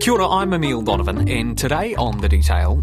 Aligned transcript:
Kia 0.00 0.12
ora, 0.14 0.28
I'm 0.28 0.52
Emile 0.54 0.82
Donovan, 0.82 1.28
and 1.28 1.58
today 1.58 1.94
on 1.96 2.18
The 2.20 2.28
Detail, 2.28 2.76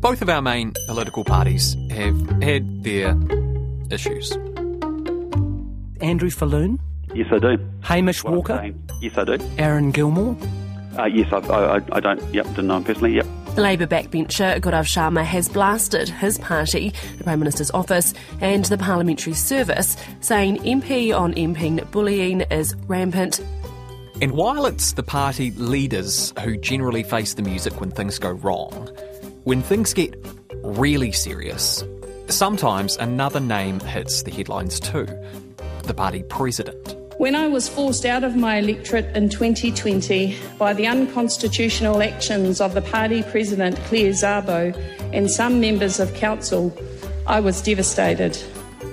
both 0.00 0.22
of 0.22 0.28
our 0.28 0.40
main 0.42 0.72
political 0.88 1.24
parties 1.24 1.76
have 1.90 2.18
had 2.42 2.82
their 2.82 3.14
issues. 3.90 4.32
Andrew 6.00 6.30
Falloon, 6.30 6.78
Yes, 7.14 7.26
I 7.32 7.38
do. 7.38 7.58
Hamish 7.82 8.22
What 8.24 8.34
Walker. 8.34 8.72
Yes, 9.02 9.18
I 9.18 9.24
do. 9.24 9.38
Aaron 9.58 9.90
Gilmore, 9.90 10.36
Uh, 10.98 11.04
yes, 11.06 11.32
I, 11.32 11.38
I, 11.38 11.76
I- 11.76 11.82
I 11.92 12.00
don't. 12.00 12.20
Yep, 12.34 12.46
didn't 12.48 12.66
know 12.68 12.76
him 12.78 12.84
personally. 12.84 13.14
Yep. 13.14 13.26
The 13.56 13.62
Labour 13.62 13.86
backbencher 13.86 14.60
Gaurav 14.60 14.86
Sharma 14.86 15.24
has 15.24 15.48
blasted 15.48 16.08
his 16.08 16.38
party, 16.38 16.92
the 17.18 17.24
Prime 17.24 17.38
Minister's 17.40 17.70
office, 17.72 18.14
and 18.40 18.64
the 18.66 18.78
Parliamentary 18.78 19.34
Service, 19.34 19.96
saying 20.20 20.58
MP 20.58 21.12
on 21.16 21.34
MP 21.34 21.88
bullying 21.90 22.40
is 22.42 22.74
rampant. 22.86 23.40
And 24.22 24.32
while 24.32 24.66
it's 24.66 24.92
the 24.92 25.02
party 25.02 25.50
leaders 25.52 26.34
who 26.44 26.58
generally 26.58 27.02
face 27.02 27.32
the 27.32 27.42
music 27.42 27.80
when 27.80 27.90
things 27.90 28.18
go 28.18 28.30
wrong, 28.30 28.90
when 29.44 29.62
things 29.62 29.94
get 29.94 30.14
really 30.62 31.10
serious, 31.10 31.82
sometimes 32.28 32.98
another 32.98 33.40
name 33.40 33.80
hits 33.80 34.22
the 34.22 34.30
headlines 34.30 34.78
too 34.78 35.06
the 35.84 35.94
party 35.94 36.22
president. 36.24 36.96
When 37.16 37.34
I 37.34 37.48
was 37.48 37.66
forced 37.66 38.04
out 38.04 38.22
of 38.22 38.36
my 38.36 38.58
electorate 38.58 39.16
in 39.16 39.30
2020 39.30 40.36
by 40.58 40.74
the 40.74 40.86
unconstitutional 40.86 42.02
actions 42.02 42.60
of 42.60 42.74
the 42.74 42.82
party 42.82 43.22
president 43.22 43.76
Claire 43.86 44.12
Szabó 44.12 44.76
and 45.14 45.30
some 45.30 45.60
members 45.60 45.98
of 45.98 46.12
council, 46.12 46.76
I 47.26 47.40
was 47.40 47.62
devastated. 47.62 48.38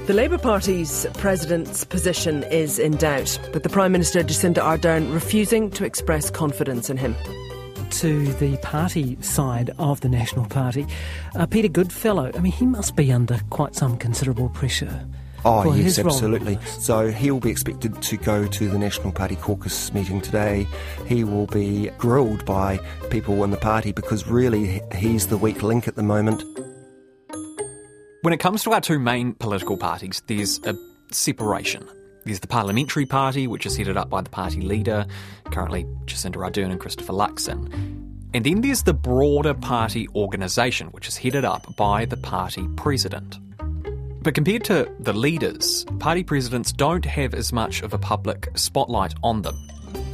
The 0.07 0.13
Labour 0.13 0.38
Party's 0.38 1.05
president's 1.16 1.84
position 1.84 2.43
is 2.43 2.79
in 2.79 2.95
doubt, 2.95 3.38
with 3.53 3.63
the 3.63 3.70
Prime 3.70 3.91
Minister 3.91 4.23
Jacinda 4.23 4.63
Ardern 4.63 5.13
refusing 5.13 5.70
to 5.71 5.84
express 5.84 6.29
confidence 6.29 6.89
in 6.89 6.95
him. 6.95 7.13
to 7.89 8.32
the 8.35 8.55
party 8.57 9.17
side 9.21 9.71
of 9.79 9.99
the 9.99 10.07
National 10.07 10.45
Party. 10.45 10.87
Uh, 11.35 11.45
Peter 11.45 11.67
Goodfellow, 11.67 12.32
I 12.34 12.40
mean, 12.40 12.54
he 12.54 12.65
must 12.65 12.95
be 12.95 13.12
under 13.12 13.37
quite 13.49 13.76
some 13.76 13.98
considerable 13.98 14.48
pressure. 14.48 15.05
Oh, 15.43 15.63
for 15.63 15.76
yes, 15.76 15.98
his 15.98 15.99
role 15.99 16.07
in 16.07 16.13
absolutely. 16.13 16.55
this. 16.55 16.85
So 16.85 17.12
he 17.12 17.29
will 17.29 17.41
be 17.41 17.51
expected 17.51 18.01
to 18.01 18.17
go 18.17 18.48
to 18.48 18.70
the 18.70 18.77
National 18.77 19.12
Party 19.12 19.35
caucus 19.35 19.93
meeting 19.93 20.21
today. 20.21 20.67
He 21.05 21.26
will 21.26 21.48
be 21.48 21.89
grilled 21.98 22.45
by 22.45 22.79
people 23.10 23.43
in 23.43 23.51
the 23.51 23.57
party 23.57 23.91
because 23.91 24.26
really 24.26 24.82
he's 24.95 25.27
the 25.27 25.37
weak 25.37 25.63
link 25.63 25.87
at 25.87 25.95
the 25.95 26.04
moment. 26.04 26.43
When 28.27 28.33
it 28.33 28.41
comes 28.41 28.61
to 28.63 28.73
our 28.73 28.81
two 28.81 28.99
main 28.99 29.35
political 29.35 29.77
parties, 29.77 30.21
there's 30.27 30.59
a 30.65 30.75
separation. 31.11 31.87
There's 32.25 32.41
the 32.41 32.47
Parliamentary 32.47 33.05
Party, 33.05 33.47
which 33.47 33.65
is 33.65 33.77
headed 33.77 33.95
up 33.95 34.09
by 34.09 34.20
the 34.20 34.29
party 34.29 34.59
leader, 34.59 35.05
currently 35.45 35.85
Jacinda 36.03 36.35
Ardern 36.35 36.71
and 36.71 36.77
Christopher 36.77 37.13
Luxon. 37.13 37.71
And 38.33 38.45
then 38.45 38.59
there's 38.59 38.83
the 38.83 38.93
broader 38.93 39.53
party 39.53 40.09
organisation, 40.13 40.87
which 40.87 41.07
is 41.07 41.15
headed 41.15 41.45
up 41.45 41.73
by 41.77 42.03
the 42.03 42.17
party 42.17 42.67
president. 42.75 43.37
But 44.21 44.33
compared 44.33 44.65
to 44.65 44.93
the 44.99 45.13
leaders, 45.13 45.85
party 45.99 46.25
presidents 46.25 46.73
don't 46.73 47.05
have 47.05 47.33
as 47.33 47.53
much 47.53 47.81
of 47.81 47.93
a 47.93 47.98
public 47.98 48.49
spotlight 48.55 49.13
on 49.23 49.43
them, 49.43 49.55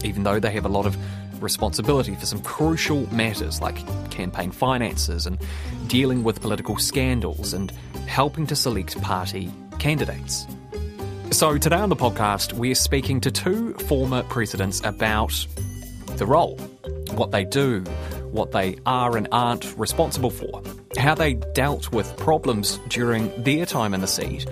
even 0.03 0.21
though 0.21 0.39
they 0.39 0.51
have 0.51 0.65
a 0.65 0.69
lot 0.69 0.85
of 0.85 0.95
responsibility 1.41 2.13
for 2.13 2.27
some 2.27 2.43
crucial 2.43 3.11
matters 3.11 3.59
like 3.59 3.83
campaign 4.11 4.51
finances 4.51 5.25
and 5.25 5.39
dealing 5.87 6.23
with 6.23 6.41
political 6.41 6.77
scandals 6.77 7.55
and 7.55 7.73
helping 8.07 8.47
to 8.47 8.55
select 8.55 8.99
party 9.01 9.51
candidates. 9.79 10.45
So, 11.31 11.57
today 11.57 11.77
on 11.77 11.89
the 11.89 11.95
podcast, 11.95 12.53
we're 12.53 12.75
speaking 12.75 13.19
to 13.21 13.31
two 13.31 13.73
former 13.73 14.23
presidents 14.23 14.81
about 14.83 15.47
the 16.17 16.25
role, 16.25 16.57
what 17.15 17.31
they 17.31 17.43
do, 17.43 17.81
what 18.31 18.51
they 18.51 18.77
are 18.85 19.17
and 19.17 19.27
aren't 19.31 19.77
responsible 19.77 20.29
for, 20.29 20.61
how 20.97 21.15
they 21.15 21.35
dealt 21.53 21.91
with 21.91 22.15
problems 22.17 22.79
during 22.87 23.31
their 23.43 23.65
time 23.65 23.93
in 23.93 24.01
the 24.01 24.07
seat, 24.07 24.45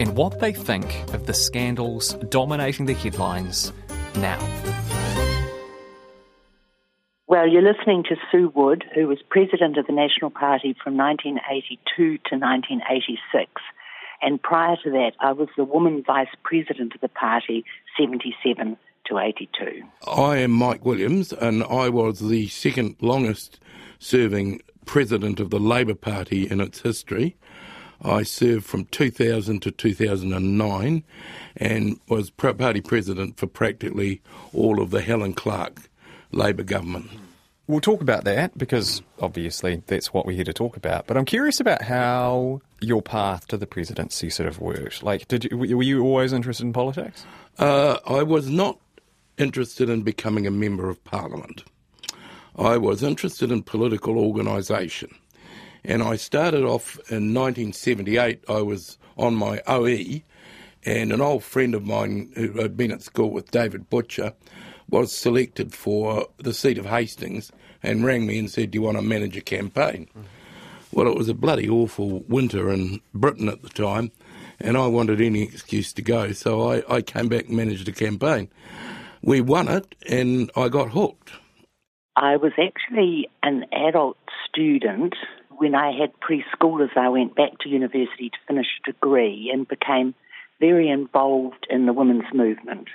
and 0.00 0.16
what 0.16 0.40
they 0.40 0.52
think 0.52 0.86
of 1.12 1.26
the 1.26 1.34
scandals 1.34 2.14
dominating 2.30 2.86
the 2.86 2.94
headlines 2.94 3.72
now. 4.16 4.38
Well, 7.36 7.48
you're 7.48 7.60
listening 7.60 8.02
to 8.04 8.16
Sue 8.32 8.50
Wood, 8.54 8.86
who 8.94 9.08
was 9.08 9.18
president 9.28 9.76
of 9.76 9.86
the 9.86 9.92
National 9.92 10.30
Party 10.30 10.74
from 10.82 10.96
1982 10.96 11.82
to 11.94 12.34
1986. 12.34 13.52
And 14.22 14.42
prior 14.42 14.76
to 14.82 14.90
that, 14.92 15.12
I 15.20 15.32
was 15.32 15.48
the 15.54 15.64
woman 15.64 16.02
vice 16.02 16.34
president 16.44 16.94
of 16.94 17.02
the 17.02 17.10
party, 17.10 17.66
77 18.00 18.78
to 19.08 19.18
82. 19.18 19.82
I 20.10 20.38
am 20.38 20.50
Mike 20.50 20.86
Williams, 20.86 21.30
and 21.30 21.62
I 21.64 21.90
was 21.90 22.20
the 22.20 22.48
second 22.48 22.96
longest 23.02 23.60
serving 23.98 24.62
president 24.86 25.38
of 25.38 25.50
the 25.50 25.60
Labor 25.60 25.94
Party 25.94 26.48
in 26.48 26.58
its 26.58 26.80
history. 26.80 27.36
I 28.00 28.22
served 28.22 28.64
from 28.64 28.86
2000 28.86 29.60
to 29.60 29.70
2009 29.70 31.04
and 31.58 32.00
was 32.08 32.30
party 32.30 32.80
president 32.80 33.36
for 33.36 33.46
practically 33.46 34.22
all 34.54 34.80
of 34.80 34.90
the 34.90 35.02
Helen 35.02 35.34
Clark 35.34 35.82
Labor 36.32 36.62
government. 36.62 37.10
We'll 37.68 37.80
talk 37.80 38.00
about 38.00 38.24
that 38.24 38.56
because 38.56 39.02
obviously 39.20 39.82
that's 39.86 40.14
what 40.14 40.24
we're 40.24 40.36
here 40.36 40.44
to 40.44 40.52
talk 40.52 40.76
about. 40.76 41.06
But 41.06 41.16
I'm 41.16 41.24
curious 41.24 41.58
about 41.58 41.82
how 41.82 42.60
your 42.80 43.02
path 43.02 43.48
to 43.48 43.56
the 43.56 43.66
presidency 43.66 44.30
sort 44.30 44.48
of 44.48 44.60
worked. 44.60 45.02
Like, 45.02 45.26
did 45.26 45.44
you, 45.44 45.58
were 45.58 45.82
you 45.82 46.04
always 46.04 46.32
interested 46.32 46.64
in 46.64 46.72
politics? 46.72 47.24
Uh, 47.58 47.98
I 48.06 48.22
was 48.22 48.48
not 48.48 48.78
interested 49.36 49.88
in 49.88 50.02
becoming 50.02 50.46
a 50.46 50.50
member 50.50 50.88
of 50.88 51.02
parliament. 51.02 51.64
I 52.56 52.76
was 52.78 53.02
interested 53.02 53.50
in 53.50 53.62
political 53.62 54.18
organisation. 54.18 55.14
And 55.84 56.02
I 56.02 56.16
started 56.16 56.64
off 56.64 56.96
in 57.10 57.34
1978. 57.34 58.44
I 58.48 58.62
was 58.62 58.98
on 59.16 59.34
my 59.34 59.60
OE, 59.66 60.22
and 60.84 61.12
an 61.12 61.20
old 61.20 61.42
friend 61.42 61.74
of 61.74 61.84
mine 61.84 62.30
who 62.34 62.52
had 62.60 62.76
been 62.76 62.92
at 62.92 63.02
school 63.02 63.30
with 63.30 63.50
David 63.50 63.88
Butcher 63.90 64.32
was 64.88 65.14
selected 65.14 65.74
for 65.74 66.26
the 66.38 66.54
seat 66.54 66.78
of 66.78 66.86
Hastings 66.86 67.50
and 67.82 68.04
rang 68.04 68.26
me 68.26 68.38
and 68.38 68.50
said, 68.50 68.70
Do 68.70 68.78
you 68.78 68.82
want 68.82 68.96
to 68.96 69.02
manage 69.02 69.36
a 69.36 69.40
campaign? 69.40 70.08
Well, 70.92 71.08
it 71.08 71.16
was 71.16 71.28
a 71.28 71.34
bloody 71.34 71.68
awful 71.68 72.20
winter 72.28 72.70
in 72.70 73.00
Britain 73.12 73.48
at 73.48 73.62
the 73.62 73.68
time, 73.68 74.12
and 74.60 74.76
I 74.76 74.86
wanted 74.86 75.20
any 75.20 75.42
excuse 75.42 75.92
to 75.94 76.02
go, 76.02 76.32
so 76.32 76.70
I, 76.70 76.82
I 76.88 77.02
came 77.02 77.28
back 77.28 77.46
and 77.46 77.56
managed 77.56 77.88
a 77.88 77.92
campaign. 77.92 78.48
We 79.22 79.40
won 79.40 79.68
it, 79.68 79.94
and 80.08 80.50
I 80.56 80.68
got 80.68 80.90
hooked. 80.90 81.32
I 82.16 82.36
was 82.36 82.52
actually 82.58 83.28
an 83.42 83.66
adult 83.72 84.16
student. 84.48 85.14
When 85.58 85.74
I 85.74 85.92
had 85.92 86.12
preschoolers, 86.20 86.96
I 86.96 87.08
went 87.08 87.34
back 87.34 87.58
to 87.60 87.68
university 87.68 88.30
to 88.30 88.36
finish 88.46 88.66
a 88.80 88.92
degree 88.92 89.50
and 89.52 89.68
became 89.68 90.14
very 90.60 90.88
involved 90.88 91.66
in 91.68 91.86
the 91.86 91.92
women's 91.92 92.32
movement. 92.32 92.88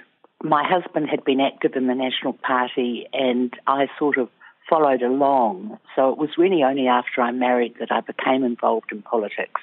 My 0.44 0.63
husband 0.68 1.07
had 1.09 1.24
been 1.24 1.40
active 1.40 1.74
in 1.75 1.88
the 1.88 1.96
National 1.96 2.34
Party 2.34 3.07
and 3.13 3.53
I 3.68 3.88
sort 4.00 4.18
of 4.18 4.29
followed 4.69 5.02
along. 5.02 5.78
So 5.96 6.12
it 6.12 6.18
was 6.18 6.29
really 6.38 6.63
only 6.63 6.88
after 6.88 7.22
I 7.22 7.31
married 7.31 7.75
that 7.79 7.91
I 7.91 8.02
became 8.02 8.44
involved 8.44 8.91
in 8.91 9.02
politics, 9.02 9.62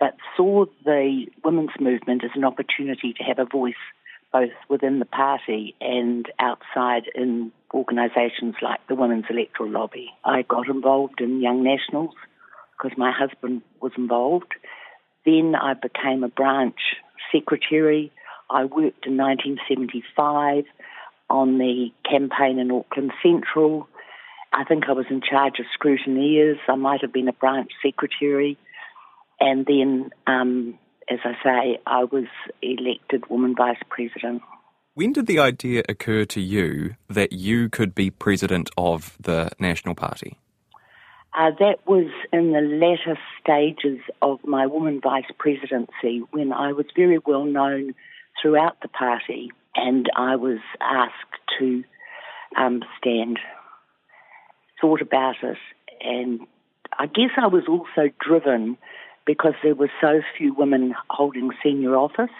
but 0.00 0.16
saw 0.36 0.64
the 0.84 1.26
women's 1.44 1.78
movement 1.78 2.24
as 2.24 2.30
an 2.34 2.44
opportunity 2.44 3.12
to 3.14 3.22
have 3.24 3.38
a 3.38 3.44
voice 3.44 3.74
both 4.32 4.50
within 4.68 4.98
the 4.98 5.06
party 5.06 5.74
and 5.80 6.26
outside 6.38 7.04
in 7.14 7.52
organisations 7.72 8.54
like 8.60 8.80
the 8.88 8.94
Women's 8.94 9.24
Electoral 9.30 9.70
Lobby. 9.70 10.08
I 10.24 10.42
got 10.42 10.68
involved 10.68 11.20
in 11.20 11.40
Young 11.40 11.62
Nationals 11.62 12.14
because 12.76 12.96
my 12.98 13.12
husband 13.12 13.62
was 13.80 13.92
involved. 13.96 14.54
Then 15.24 15.54
I 15.54 15.74
became 15.74 16.24
a 16.24 16.28
branch 16.28 16.96
secretary. 17.32 18.12
I 18.50 18.64
worked 18.64 19.06
in 19.06 19.16
1975 19.16 20.64
on 21.30 21.58
the 21.58 21.90
campaign 22.08 22.58
in 22.58 22.70
Auckland 22.70 23.12
Central. 23.22 23.88
I 24.52 24.64
think 24.64 24.84
I 24.88 24.92
was 24.92 25.06
in 25.10 25.20
charge 25.20 25.58
of 25.58 25.66
scrutineers. 25.78 26.58
I 26.68 26.76
might 26.76 27.02
have 27.02 27.12
been 27.12 27.28
a 27.28 27.32
branch 27.32 27.70
secretary. 27.82 28.56
And 29.40 29.66
then, 29.66 30.10
um, 30.26 30.78
as 31.10 31.18
I 31.24 31.32
say, 31.44 31.78
I 31.86 32.04
was 32.04 32.24
elected 32.62 33.28
woman 33.28 33.54
vice 33.54 33.76
president. 33.90 34.42
When 34.94 35.12
did 35.12 35.26
the 35.26 35.38
idea 35.38 35.82
occur 35.88 36.24
to 36.24 36.40
you 36.40 36.96
that 37.08 37.32
you 37.32 37.68
could 37.68 37.94
be 37.94 38.10
president 38.10 38.70
of 38.76 39.16
the 39.20 39.50
National 39.60 39.94
Party? 39.94 40.38
Uh, 41.38 41.50
that 41.60 41.76
was 41.86 42.10
in 42.32 42.52
the 42.52 42.60
latter 42.60 43.16
stages 43.40 44.00
of 44.22 44.40
my 44.44 44.66
woman 44.66 45.00
vice 45.00 45.30
presidency 45.38 46.22
when 46.32 46.52
I 46.52 46.72
was 46.72 46.86
very 46.96 47.18
well 47.24 47.44
known 47.44 47.94
throughout 48.40 48.80
the 48.82 48.88
party 48.88 49.50
and 49.78 50.06
I 50.16 50.36
was 50.36 50.58
asked 50.80 51.40
to 51.58 51.84
um, 52.56 52.82
stand. 52.98 53.38
Thought 54.80 55.02
about 55.02 55.36
it, 55.42 55.58
and 56.00 56.40
I 56.98 57.06
guess 57.06 57.30
I 57.36 57.46
was 57.46 57.64
also 57.68 58.10
driven 58.20 58.76
because 59.26 59.54
there 59.62 59.74
were 59.74 59.90
so 60.00 60.20
few 60.36 60.54
women 60.54 60.94
holding 61.10 61.50
senior 61.62 61.96
office. 61.96 62.30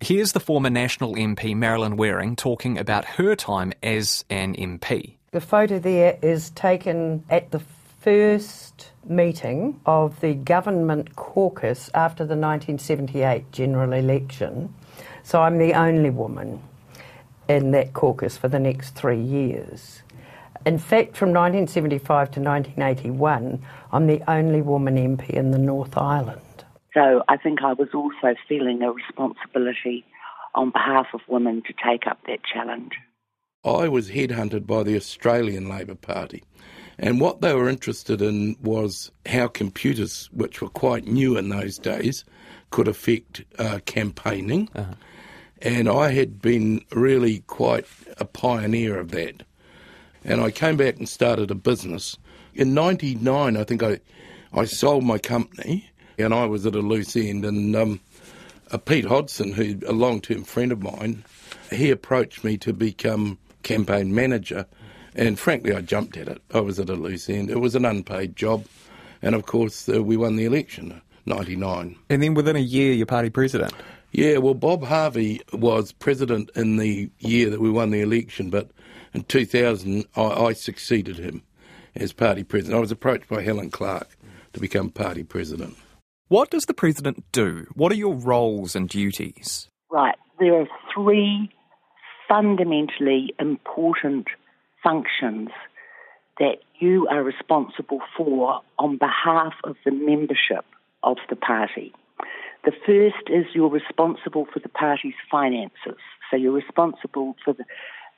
Here's 0.00 0.32
the 0.32 0.40
former 0.40 0.70
National 0.70 1.14
MP 1.14 1.54
Marilyn 1.54 1.96
Waring 1.96 2.34
talking 2.34 2.76
about 2.78 3.04
her 3.04 3.36
time 3.36 3.72
as 3.82 4.24
an 4.28 4.56
MP 4.56 5.16
The 5.30 5.40
photo 5.40 5.78
there 5.78 6.18
is 6.20 6.50
taken 6.50 7.24
at 7.30 7.52
the 7.52 7.60
first 8.00 8.90
meeting 9.04 9.80
of 9.86 10.20
the 10.20 10.34
government 10.34 11.14
caucus 11.14 11.88
after 11.94 12.24
the 12.24 12.34
1978 12.36 13.52
general 13.52 13.92
election. 13.92 14.74
So 15.22 15.42
I'm 15.42 15.58
the 15.58 15.74
only 15.74 16.10
woman 16.10 16.62
in 17.48 17.70
that 17.72 17.92
caucus 17.92 18.36
for 18.36 18.48
the 18.48 18.58
next 18.58 18.94
three 18.94 19.20
years. 19.20 20.02
In 20.64 20.78
fact, 20.78 21.16
from 21.16 21.30
1975 21.30 22.30
to 22.32 22.40
1981, 22.40 23.62
I'm 23.90 24.06
the 24.06 24.22
only 24.30 24.62
woman 24.62 24.96
MP 24.96 25.30
in 25.30 25.50
the 25.50 25.58
North 25.58 25.96
Island. 25.96 26.40
So 26.94 27.24
I 27.28 27.36
think 27.36 27.62
I 27.62 27.72
was 27.72 27.88
also 27.94 28.34
feeling 28.48 28.82
a 28.82 28.92
responsibility 28.92 30.04
on 30.54 30.70
behalf 30.70 31.06
of 31.14 31.20
women 31.26 31.62
to 31.66 31.72
take 31.84 32.06
up 32.06 32.18
that 32.26 32.40
challenge. 32.44 32.92
I 33.64 33.88
was 33.88 34.10
headhunted 34.10 34.66
by 34.66 34.82
the 34.82 34.96
Australian 34.96 35.68
Labor 35.68 35.94
Party. 35.94 36.42
And 36.98 37.20
what 37.20 37.40
they 37.40 37.54
were 37.54 37.68
interested 37.68 38.20
in 38.20 38.56
was 38.62 39.10
how 39.26 39.48
computers, 39.48 40.28
which 40.32 40.60
were 40.60 40.68
quite 40.68 41.06
new 41.06 41.36
in 41.36 41.48
those 41.48 41.78
days, 41.78 42.24
could 42.70 42.86
affect 42.86 43.42
uh, 43.58 43.80
campaigning. 43.86 44.68
Uh-huh. 44.74 44.94
And 45.62 45.88
I 45.88 46.10
had 46.10 46.42
been 46.42 46.84
really 46.90 47.40
quite 47.46 47.86
a 48.18 48.24
pioneer 48.24 48.98
of 48.98 49.12
that. 49.12 49.44
And 50.24 50.40
I 50.40 50.50
came 50.50 50.76
back 50.76 50.98
and 50.98 51.08
started 51.08 51.50
a 51.52 51.54
business. 51.54 52.16
In 52.54 52.74
99, 52.74 53.56
I 53.56 53.64
think 53.64 53.82
I, 53.82 54.00
I 54.52 54.64
sold 54.64 55.04
my 55.04 55.18
company 55.18 55.88
and 56.18 56.34
I 56.34 56.46
was 56.46 56.66
at 56.66 56.74
a 56.74 56.80
loose 56.80 57.16
end. 57.16 57.44
And 57.44 57.76
um, 57.76 58.00
uh, 58.72 58.78
Pete 58.78 59.04
Hodgson, 59.04 59.52
who 59.52 59.78
a 59.86 59.92
long 59.92 60.20
term 60.20 60.42
friend 60.42 60.72
of 60.72 60.82
mine, 60.82 61.24
he 61.70 61.90
approached 61.90 62.42
me 62.42 62.56
to 62.58 62.72
become 62.72 63.38
campaign 63.62 64.12
manager. 64.12 64.66
And 65.14 65.38
frankly, 65.38 65.74
I 65.74 65.80
jumped 65.80 66.16
at 66.16 66.26
it. 66.26 66.42
I 66.52 66.60
was 66.60 66.80
at 66.80 66.90
a 66.90 66.94
loose 66.94 67.30
end. 67.30 67.50
It 67.50 67.60
was 67.60 67.76
an 67.76 67.84
unpaid 67.84 68.34
job. 68.34 68.66
And 69.20 69.36
of 69.36 69.46
course, 69.46 69.88
uh, 69.88 70.02
we 70.02 70.16
won 70.16 70.34
the 70.34 70.44
election, 70.44 71.00
99. 71.26 71.96
And 72.10 72.22
then 72.22 72.34
within 72.34 72.56
a 72.56 72.60
year, 72.60 72.92
you're 72.92 73.06
party 73.06 73.30
president. 73.30 73.72
Yeah, 74.12 74.38
well, 74.38 74.54
Bob 74.54 74.84
Harvey 74.84 75.40
was 75.54 75.92
president 75.92 76.50
in 76.54 76.76
the 76.76 77.10
year 77.18 77.48
that 77.48 77.60
we 77.60 77.70
won 77.70 77.90
the 77.90 78.02
election, 78.02 78.50
but 78.50 78.70
in 79.14 79.24
2000, 79.24 80.04
I, 80.14 80.22
I 80.22 80.52
succeeded 80.52 81.16
him 81.16 81.42
as 81.96 82.12
party 82.12 82.44
president. 82.44 82.76
I 82.76 82.80
was 82.80 82.90
approached 82.90 83.28
by 83.28 83.40
Helen 83.40 83.70
Clark 83.70 84.16
to 84.52 84.60
become 84.60 84.90
party 84.90 85.22
president. 85.22 85.76
What 86.28 86.50
does 86.50 86.64
the 86.64 86.74
president 86.74 87.24
do? 87.32 87.66
What 87.74 87.90
are 87.90 87.96
your 87.96 88.14
roles 88.14 88.76
and 88.76 88.86
duties? 88.86 89.68
Right. 89.90 90.16
There 90.38 90.60
are 90.60 90.68
three 90.94 91.50
fundamentally 92.28 93.34
important 93.38 94.26
functions 94.82 95.48
that 96.38 96.56
you 96.78 97.06
are 97.10 97.22
responsible 97.22 98.00
for 98.16 98.60
on 98.78 98.98
behalf 98.98 99.54
of 99.64 99.76
the 99.84 99.90
membership 99.90 100.66
of 101.02 101.16
the 101.30 101.36
party. 101.36 101.92
The 102.64 102.72
first 102.86 103.28
is 103.28 103.46
you're 103.54 103.68
responsible 103.68 104.46
for 104.52 104.60
the 104.60 104.68
party's 104.68 105.14
finances. 105.30 105.98
So 106.30 106.36
you're 106.36 106.52
responsible 106.52 107.34
for 107.44 107.54
the, 107.54 107.64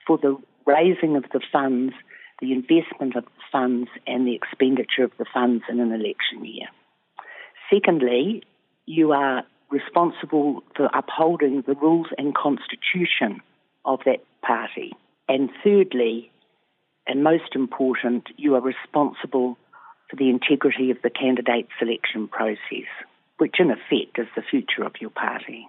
for 0.06 0.18
the 0.18 0.36
raising 0.66 1.16
of 1.16 1.24
the 1.32 1.40
funds, 1.52 1.94
the 2.40 2.52
investment 2.52 3.16
of 3.16 3.24
the 3.24 3.42
funds, 3.50 3.88
and 4.06 4.26
the 4.26 4.34
expenditure 4.34 5.04
of 5.04 5.12
the 5.18 5.24
funds 5.32 5.64
in 5.68 5.80
an 5.80 5.92
election 5.92 6.44
year. 6.44 6.68
Secondly, 7.72 8.42
you 8.86 9.12
are 9.12 9.44
responsible 9.70 10.62
for 10.76 10.90
upholding 10.94 11.62
the 11.66 11.74
rules 11.74 12.08
and 12.18 12.34
constitution 12.34 13.40
of 13.84 14.00
that 14.04 14.22
party. 14.42 14.92
And 15.28 15.50
thirdly, 15.62 16.30
and 17.06 17.24
most 17.24 17.54
important, 17.54 18.28
you 18.36 18.54
are 18.54 18.60
responsible 18.60 19.56
for 20.10 20.16
the 20.16 20.28
integrity 20.28 20.90
of 20.90 20.98
the 21.02 21.10
candidate 21.10 21.68
selection 21.78 22.28
process, 22.28 22.88
which 23.38 23.56
in 23.58 23.70
effect 23.70 24.18
is 24.18 24.26
the 24.36 24.42
future 24.42 24.84
of 24.84 25.00
your 25.00 25.10
party. 25.10 25.66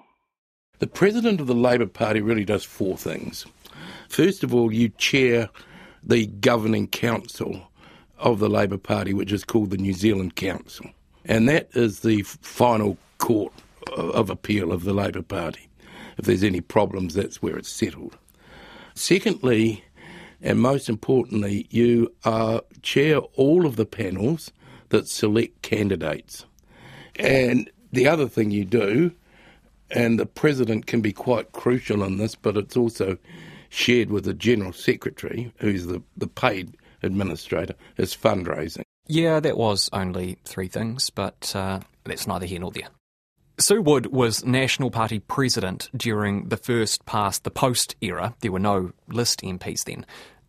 The 0.79 0.87
president 0.87 1.39
of 1.39 1.47
the 1.47 1.55
Labor 1.55 1.87
Party 1.87 2.21
really 2.21 2.45
does 2.45 2.63
four 2.63 2.97
things. 2.97 3.45
First 4.09 4.43
of 4.43 4.53
all, 4.53 4.73
you 4.73 4.89
chair 4.89 5.49
the 6.03 6.27
governing 6.27 6.87
council 6.87 7.71
of 8.17 8.39
the 8.39 8.49
Labor 8.49 8.77
Party, 8.77 9.13
which 9.13 9.31
is 9.31 9.43
called 9.43 9.69
the 9.69 9.77
New 9.77 9.93
Zealand 9.93 10.35
Council. 10.35 10.87
And 11.25 11.49
that 11.49 11.69
is 11.73 12.01
the 12.01 12.21
final 12.23 12.97
court 13.17 13.53
of 13.95 14.29
appeal 14.29 14.71
of 14.71 14.83
the 14.83 14.93
Labor 14.93 15.21
Party. 15.21 15.67
If 16.17 16.25
there's 16.25 16.43
any 16.43 16.61
problems, 16.61 17.13
that's 17.13 17.41
where 17.41 17.57
it's 17.57 17.71
settled. 17.71 18.17
Secondly, 18.93 19.83
and 20.41 20.59
most 20.59 20.89
importantly, 20.89 21.67
you 21.69 22.13
uh, 22.23 22.61
chair 22.81 23.17
all 23.35 23.65
of 23.65 23.75
the 23.75 23.85
panels 23.85 24.51
that 24.89 25.07
select 25.07 25.61
candidates. 25.61 26.45
And 27.17 27.69
the 27.91 28.07
other 28.07 28.27
thing 28.27 28.51
you 28.51 28.65
do, 28.65 29.11
and 29.91 30.19
the 30.19 30.25
president 30.25 30.85
can 30.85 31.01
be 31.01 31.13
quite 31.13 31.51
crucial 31.51 32.03
in 32.03 32.17
this, 32.17 32.35
but 32.35 32.57
it's 32.57 32.75
also 32.75 33.17
shared 33.69 34.09
with 34.09 34.25
the 34.25 34.33
general 34.33 34.73
secretary, 34.73 35.51
who's 35.57 35.85
the, 35.85 36.01
the 36.17 36.27
paid 36.27 36.75
administrator, 37.03 37.75
is 37.97 38.15
fundraising. 38.15 38.83
Yeah, 39.07 39.39
that 39.39 39.57
was 39.57 39.89
only 39.93 40.37
three 40.45 40.67
things, 40.67 41.09
but 41.09 41.53
uh, 41.55 41.79
that's 42.05 42.27
neither 42.27 42.45
here 42.45 42.59
nor 42.59 42.71
there. 42.71 42.89
Sue 43.57 43.81
Wood 43.81 44.07
was 44.07 44.43
National 44.43 44.91
Party 44.91 45.19
president 45.19 45.89
during 45.95 46.49
the 46.49 46.57
first 46.57 47.05
past 47.05 47.43
the 47.43 47.51
post 47.51 47.95
era. 48.01 48.35
There 48.41 48.51
were 48.51 48.59
no 48.59 48.91
list 49.07 49.41
MPs 49.41 49.85
then. 49.85 50.05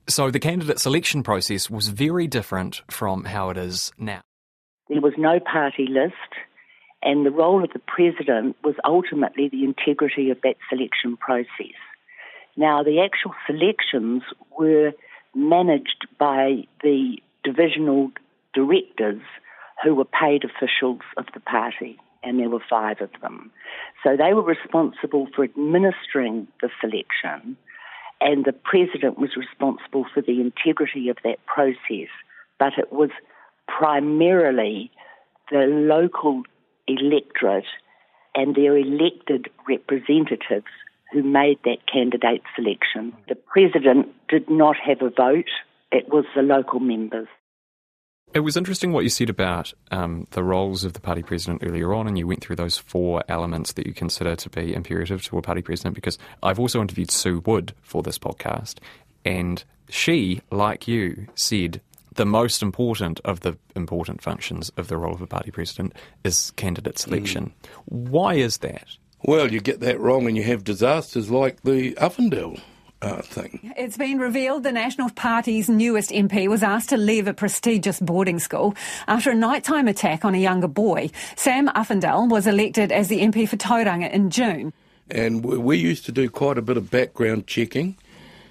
So 0.08 0.30
the 0.30 0.40
candidate 0.40 0.80
selection 0.80 1.22
process 1.22 1.70
was 1.70 1.88
very 1.88 2.26
different 2.26 2.82
from 2.90 3.24
how 3.24 3.50
it 3.50 3.56
is 3.56 3.92
now. 3.98 4.22
There 4.88 5.00
was 5.00 5.14
no 5.18 5.38
party 5.40 5.86
list, 5.88 6.14
and 7.06 7.24
the 7.24 7.30
role 7.30 7.62
of 7.62 7.70
the 7.72 7.78
president 7.78 8.56
was 8.64 8.74
ultimately 8.84 9.48
the 9.48 9.62
integrity 9.62 10.30
of 10.30 10.38
that 10.42 10.56
selection 10.68 11.16
process. 11.16 11.78
Now, 12.56 12.82
the 12.82 13.00
actual 13.00 13.32
selections 13.46 14.24
were 14.58 14.92
managed 15.32 16.08
by 16.18 16.64
the 16.82 17.18
divisional 17.44 18.10
directors 18.54 19.22
who 19.84 19.94
were 19.94 20.04
paid 20.04 20.42
officials 20.42 21.02
of 21.16 21.26
the 21.32 21.38
party, 21.40 21.96
and 22.24 22.40
there 22.40 22.48
were 22.48 22.64
five 22.68 23.00
of 23.00 23.10
them. 23.22 23.52
So 24.02 24.16
they 24.16 24.34
were 24.34 24.42
responsible 24.42 25.28
for 25.32 25.44
administering 25.44 26.48
the 26.60 26.70
selection, 26.80 27.56
and 28.20 28.44
the 28.44 28.52
president 28.52 29.16
was 29.16 29.36
responsible 29.36 30.06
for 30.12 30.22
the 30.22 30.40
integrity 30.40 31.08
of 31.08 31.18
that 31.22 31.38
process. 31.46 32.10
But 32.58 32.72
it 32.78 32.92
was 32.92 33.10
primarily 33.68 34.90
the 35.52 35.66
local 35.66 36.42
electorate 36.88 37.64
and 38.34 38.54
their 38.54 38.76
elected 38.76 39.48
representatives 39.68 40.66
who 41.12 41.22
made 41.22 41.58
that 41.64 41.78
candidate 41.90 42.42
selection. 42.54 43.12
The 43.28 43.36
president 43.36 44.08
did 44.28 44.50
not 44.50 44.76
have 44.76 45.02
a 45.02 45.10
vote, 45.10 45.48
it 45.92 46.08
was 46.08 46.24
the 46.34 46.42
local 46.42 46.80
members. 46.80 47.28
It 48.34 48.40
was 48.40 48.56
interesting 48.56 48.92
what 48.92 49.04
you 49.04 49.08
said 49.08 49.30
about 49.30 49.72
um, 49.90 50.26
the 50.32 50.42
roles 50.42 50.84
of 50.84 50.92
the 50.92 51.00
party 51.00 51.22
president 51.22 51.62
earlier 51.64 51.94
on, 51.94 52.06
and 52.06 52.18
you 52.18 52.26
went 52.26 52.42
through 52.42 52.56
those 52.56 52.76
four 52.76 53.22
elements 53.28 53.72
that 53.74 53.86
you 53.86 53.94
consider 53.94 54.34
to 54.36 54.50
be 54.50 54.74
imperative 54.74 55.22
to 55.24 55.38
a 55.38 55.42
party 55.42 55.62
president. 55.62 55.94
Because 55.94 56.18
I've 56.42 56.58
also 56.58 56.82
interviewed 56.82 57.10
Sue 57.10 57.42
Wood 57.46 57.72
for 57.82 58.02
this 58.02 58.18
podcast, 58.18 58.78
and 59.24 59.62
she, 59.88 60.42
like 60.50 60.88
you, 60.88 61.28
said 61.34 61.80
the 62.16 62.26
most 62.26 62.62
important 62.62 63.20
of 63.24 63.40
the 63.40 63.56
important 63.74 64.22
functions 64.22 64.70
of 64.76 64.88
the 64.88 64.96
role 64.96 65.14
of 65.14 65.22
a 65.22 65.26
party 65.26 65.50
president 65.50 65.94
is 66.24 66.50
candidate 66.52 66.98
selection. 66.98 67.52
Mm. 67.90 68.08
Why 68.10 68.34
is 68.34 68.58
that? 68.58 68.96
Well, 69.22 69.50
you 69.50 69.60
get 69.60 69.80
that 69.80 69.98
wrong, 69.98 70.26
and 70.26 70.36
you 70.36 70.42
have 70.44 70.64
disasters 70.64 71.30
like 71.30 71.62
the 71.62 71.94
Uffindell 71.94 72.60
uh, 73.02 73.22
thing. 73.22 73.72
It's 73.76 73.96
been 73.96 74.18
revealed 74.18 74.62
the 74.62 74.72
National 74.72 75.10
Party's 75.10 75.68
newest 75.68 76.10
MP 76.10 76.48
was 76.48 76.62
asked 76.62 76.90
to 76.90 76.96
leave 76.96 77.26
a 77.26 77.34
prestigious 77.34 78.00
boarding 78.00 78.38
school 78.38 78.74
after 79.06 79.30
a 79.30 79.34
nighttime 79.34 79.88
attack 79.88 80.24
on 80.24 80.34
a 80.34 80.38
younger 80.38 80.68
boy. 80.68 81.10
Sam 81.36 81.68
Uffindell 81.68 82.28
was 82.28 82.46
elected 82.46 82.92
as 82.92 83.08
the 83.08 83.20
MP 83.20 83.48
for 83.48 83.56
Tauranga 83.56 84.10
in 84.12 84.30
June. 84.30 84.72
And 85.10 85.44
we 85.44 85.76
used 85.76 86.04
to 86.06 86.12
do 86.12 86.28
quite 86.28 86.58
a 86.58 86.62
bit 86.62 86.76
of 86.76 86.90
background 86.90 87.46
checking 87.46 87.96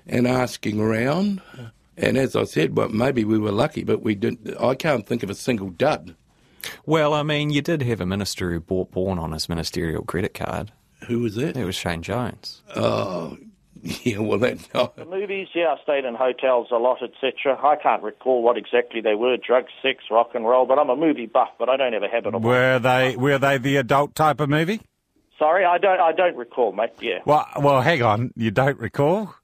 and 0.08 0.28
asking 0.28 0.80
around. 0.80 1.42
And 1.98 2.18
as 2.18 2.36
I 2.36 2.44
said, 2.44 2.76
well, 2.76 2.90
maybe 2.90 3.24
we 3.24 3.40
were 3.40 3.52
lucky, 3.52 3.84
but 3.84 4.02
we 4.02 4.16
didn't. 4.16 4.56
I 4.60 4.76
can't 4.76 5.08
think 5.08 5.24
of 5.24 5.30
a 5.30 5.36
single 5.36 5.70
dud. 5.70 6.16
Well, 6.86 7.14
I 7.14 7.24
mean, 7.24 7.52
you 7.52 7.62
did 7.62 7.84
have 7.84 8.02
a 8.02 8.06
minister 8.06 8.52
who 8.52 8.60
bought 8.60 8.92
porn 8.92 9.20
on 9.20 9.32
his 9.32 9.48
ministerial 9.48 10.04
credit 10.04 10.34
card. 10.34 10.72
Who 11.08 11.20
was 11.20 11.36
that? 11.36 11.56
It 11.56 11.66
was 11.66 11.76
Shane 11.76 12.02
Jones. 12.02 12.64
Oh, 12.76 13.38
Yeah, 14.04 14.20
well, 14.20 14.40
that. 14.40 14.58
No. 14.74 14.92
The 14.96 15.06
movies, 15.06 15.50
yeah, 15.54 15.76
I 15.78 15.84
stayed 15.84 16.06
in 16.06 16.16
hotels 16.16 16.70
a 16.72 16.78
lot, 16.78 17.04
etc. 17.04 17.56
I 17.64 17.76
can't 17.76 18.02
recall 18.02 18.42
what 18.42 18.58
exactly 18.58 19.00
they 19.00 19.14
were: 19.14 19.38
drugs, 19.38 19.72
sex, 19.84 20.06
rock 20.10 20.32
and 20.34 20.46
roll. 20.46 20.66
But 20.66 20.80
I'm 20.80 20.90
a 20.90 20.96
movie 20.96 21.28
buff, 21.28 21.50
but 21.60 21.70
I 21.70 21.78
don't 21.78 21.94
ever 21.94 22.06
have 22.08 22.26
a 22.26 22.30
habit 22.32 22.36
of. 22.36 22.44
Were 22.44 22.80
they? 22.80 23.16
Were 23.16 23.38
they 23.38 23.60
the 23.60 23.78
adult 23.78 24.16
type 24.16 24.40
of 24.40 24.50
movie? 24.50 24.82
Sorry, 25.38 25.66
I 25.66 25.78
don't. 25.78 26.00
I 26.00 26.14
don't 26.14 26.36
recall, 26.36 26.72
mate. 26.72 26.94
Yeah. 27.00 27.20
Well, 27.26 27.46
well, 27.60 27.82
hang 27.82 28.02
on. 28.02 28.32
You 28.36 28.50
don't 28.50 28.80
recall? 28.80 29.36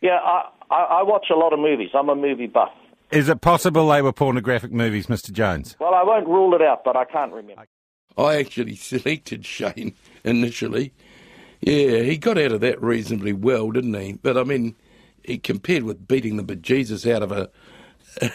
Yeah, 0.00 0.18
I, 0.22 0.50
I, 0.74 0.98
I 0.98 1.02
watch 1.02 1.26
a 1.30 1.36
lot 1.36 1.52
of 1.52 1.60
movies. 1.60 1.90
I'm 1.94 2.08
a 2.08 2.16
movie 2.16 2.48
buff. 2.48 2.72
Is 3.12 3.28
it 3.28 3.40
possible 3.40 3.88
they 3.88 4.02
were 4.02 4.12
pornographic 4.12 4.72
movies, 4.72 5.06
Mr. 5.06 5.30
Jones? 5.30 5.76
Well, 5.78 5.94
I 5.94 6.02
won't 6.02 6.26
rule 6.26 6.54
it 6.54 6.62
out, 6.62 6.82
but 6.84 6.96
I 6.96 7.04
can't 7.04 7.32
remember. 7.32 7.64
I 8.18 8.36
actually 8.36 8.74
selected 8.76 9.46
Shane 9.46 9.94
initially. 10.24 10.92
Yeah, 11.60 12.02
he 12.02 12.18
got 12.18 12.38
out 12.38 12.52
of 12.52 12.60
that 12.62 12.82
reasonably 12.82 13.32
well, 13.32 13.70
didn't 13.70 13.94
he? 13.94 14.14
But 14.14 14.36
I 14.36 14.42
mean, 14.42 14.74
he 15.22 15.38
compared 15.38 15.84
with 15.84 16.08
beating 16.08 16.36
the 16.36 16.42
bejesus 16.42 17.10
out 17.10 17.22
of 17.22 17.30
a, 17.32 17.50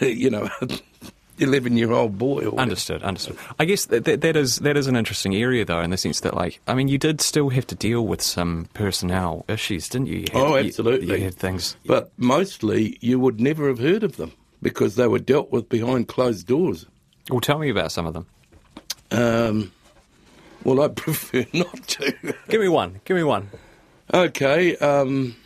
you 0.00 0.30
know, 0.30 0.48
eleven-year-old 1.40 2.18
boy. 2.18 2.46
Or 2.46 2.58
Understood, 2.60 3.02
understood. 3.02 3.36
I 3.58 3.64
guess 3.64 3.86
that, 3.86 4.04
that, 4.04 4.20
that 4.20 4.36
is 4.36 4.56
that 4.58 4.76
is 4.76 4.86
an 4.86 4.96
interesting 4.96 5.34
area, 5.34 5.64
though, 5.64 5.80
in 5.80 5.90
the 5.90 5.96
sense 5.96 6.20
that, 6.20 6.34
like, 6.34 6.60
I 6.68 6.74
mean, 6.74 6.88
you 6.88 6.98
did 6.98 7.20
still 7.20 7.48
have 7.50 7.66
to 7.68 7.74
deal 7.74 8.06
with 8.06 8.20
some 8.22 8.68
personnel 8.74 9.44
issues, 9.48 9.88
didn't 9.88 10.08
you? 10.08 10.18
you 10.18 10.26
had, 10.32 10.36
Oh, 10.42 10.56
you- 10.56 10.66
absolutely. 10.68 11.18
You, 11.18 11.24
had 11.24 11.34
things. 11.34 11.76
But 11.86 12.12
mostly, 12.16 12.98
you 13.00 13.18
would 13.18 13.40
never 13.40 13.68
have 13.68 13.78
heard 13.78 14.02
of 14.02 14.16
them 14.16 14.32
because 14.62 14.96
they 14.96 15.06
were 15.08 15.18
dealt 15.18 15.50
with 15.50 15.68
behind 15.68 16.08
closed 16.08 16.46
doors. 16.46 16.86
Well, 17.30 17.40
tell 17.40 17.58
me 17.58 17.70
about 17.70 17.92
some 17.92 18.06
of 18.06 18.14
them. 18.14 18.26
Um, 19.10 19.72
well, 20.64 20.82
I 20.82 20.88
prefer 20.94 21.44
not 21.52 21.86
to. 21.88 22.34
Give 22.48 22.60
me 22.60 22.68
one. 22.68 23.00
Give 23.04 23.16
me 23.16 23.22
one. 23.22 23.50
Okay, 24.12 24.76
um, 24.76 25.36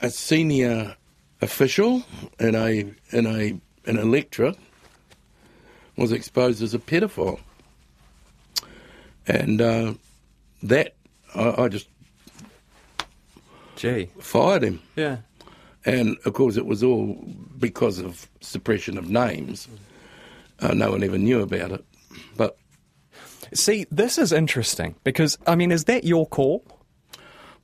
a 0.00 0.10
senior 0.10 0.96
official 1.42 2.02
in 2.40 2.54
a 2.54 2.92
in 3.10 3.26
a 3.26 3.58
an 3.88 3.98
electorate 3.98 4.56
was 5.96 6.12
exposed 6.12 6.62
as 6.62 6.74
a 6.74 6.78
pedophile, 6.78 7.40
and 9.26 9.60
uh, 9.60 9.94
that 10.62 10.94
I, 11.34 11.64
I 11.64 11.68
just 11.68 11.88
Gee. 13.76 14.08
fired 14.20 14.62
him. 14.62 14.80
Yeah. 14.94 15.18
And 15.84 16.16
of 16.24 16.32
course, 16.32 16.56
it 16.56 16.66
was 16.66 16.82
all 16.82 17.14
because 17.58 17.98
of 18.00 18.28
suppression 18.40 18.98
of 18.98 19.08
names. 19.08 19.68
Uh, 20.58 20.74
no 20.74 20.90
one 20.90 21.02
ever 21.04 21.18
knew 21.18 21.40
about 21.42 21.70
it, 21.70 21.84
but 22.36 22.56
See, 23.54 23.86
this 23.90 24.18
is 24.18 24.32
interesting 24.32 24.96
because, 25.04 25.38
I 25.46 25.54
mean, 25.54 25.70
is 25.70 25.84
that 25.84 26.04
your 26.04 26.26
call? 26.26 26.64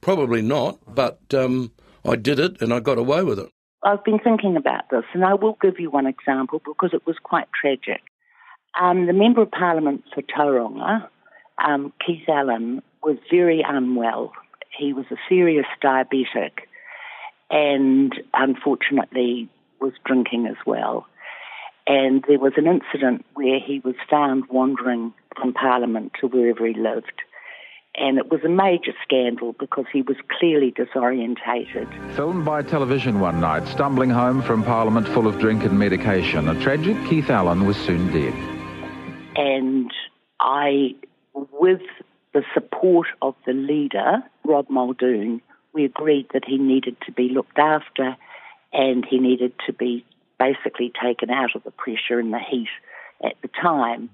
probably 0.01 0.43
not. 0.43 0.79
But 0.87 1.21
um, 1.33 1.73
I 2.05 2.17
did 2.17 2.39
it, 2.39 2.61
and 2.61 2.73
I 2.73 2.81
got 2.81 2.99
away 2.99 3.23
with 3.23 3.39
it. 3.39 3.49
I've 3.83 4.05
been 4.05 4.19
thinking 4.19 4.57
about 4.57 4.91
this, 4.91 5.05
and 5.13 5.25
I 5.25 5.35
will 5.35 5.57
give 5.61 5.81
you 5.81 5.91
one 5.91 6.07
example 6.07 6.61
because 6.65 6.91
it 6.93 7.05
was 7.07 7.17
quite 7.23 7.47
tragic. 7.59 8.01
Um, 8.81 9.07
the 9.07 9.13
Member 9.13 9.43
of 9.43 9.51
Parliament 9.51 10.05
for 10.15 10.23
Tauranga, 10.23 11.09
um, 11.65 11.93
Keith 12.05 12.29
Allen, 12.29 12.83
was 13.03 13.19
very 13.31 13.65
unwell. 13.67 14.33
He 14.77 14.93
was 14.93 15.05
a 15.11 15.17
serious 15.29 15.67
diabetic 15.83 16.53
and 17.51 18.15
unfortunately 18.33 19.49
was 19.81 19.93
drinking 20.05 20.47
as 20.47 20.57
well. 20.67 21.07
And 21.87 22.25
there 22.29 22.39
was 22.39 22.53
an 22.57 22.67
incident 22.67 23.27
where 23.35 23.59
he 23.59 23.81
was 23.85 23.97
found 24.09 24.45
wandering 24.49 25.13
from 25.37 25.53
Parliament 25.53 26.13
to 26.21 26.29
wherever 26.29 26.67
he 26.67 26.75
lived. 26.75 27.23
And 27.95 28.17
it 28.17 28.31
was 28.31 28.41
a 28.43 28.49
major 28.49 28.93
scandal 29.03 29.55
because 29.59 29.85
he 29.93 30.01
was 30.01 30.17
clearly 30.39 30.73
disorientated. 30.73 32.15
Filmed 32.17 32.45
by 32.45 32.63
television 32.63 33.21
one 33.21 33.39
night, 33.41 33.69
stumbling 33.69 34.09
home 34.09 34.41
from 34.41 34.63
Parliament 34.63 35.07
full 35.09 35.27
of 35.27 35.39
drink 35.39 35.65
and 35.65 35.79
medication. 35.79 36.49
A 36.49 36.59
tragic 36.63 36.97
Keith 37.11 37.29
Allen 37.29 37.67
was 37.67 37.77
soon 37.77 38.11
dead. 38.11 38.62
And 39.37 39.91
I, 40.41 40.95
with 41.35 41.83
the 42.35 42.43
support 42.55 43.07
of 43.21 43.35
the 43.47 43.53
leader, 43.53 44.23
Rob 44.45 44.69
Muldoon, 44.69 45.41
we 45.73 45.85
agreed 45.85 46.27
that 46.33 46.45
he 46.47 46.59
needed 46.59 46.97
to 47.07 47.13
be 47.13 47.29
looked 47.29 47.59
after 47.59 48.17
and 48.73 49.05
he 49.09 49.19
needed 49.19 49.53
to 49.67 49.73
be 49.73 50.05
basically 50.39 50.93
taken 51.03 51.31
out 51.31 51.55
of 51.55 51.63
the 51.65 51.71
pressure 51.71 52.19
and 52.19 52.33
the 52.33 52.39
heat 52.39 52.69
at 53.25 53.35
the 53.43 53.49
time. 53.49 54.11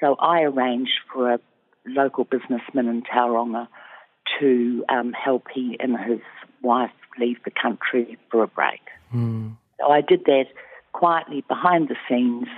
So 0.00 0.16
I 0.18 0.42
arranged 0.42 0.92
for 1.12 1.34
a 1.34 1.40
local 1.86 2.24
businessman 2.24 2.88
in 2.88 3.02
Tauranga 3.02 3.68
to 4.40 4.84
um, 4.88 5.12
help 5.12 5.46
he 5.52 5.76
and 5.80 5.98
his 5.98 6.20
wife 6.62 6.90
leave 7.18 7.38
the 7.44 7.50
country 7.50 8.16
for 8.30 8.42
a 8.42 8.46
break. 8.48 8.80
So 9.80 9.88
I 9.88 10.00
did 10.00 10.24
that 10.26 10.46
quietly 10.92 11.44
behind 11.48 11.88
the 11.88 11.96
scenes 12.08 12.48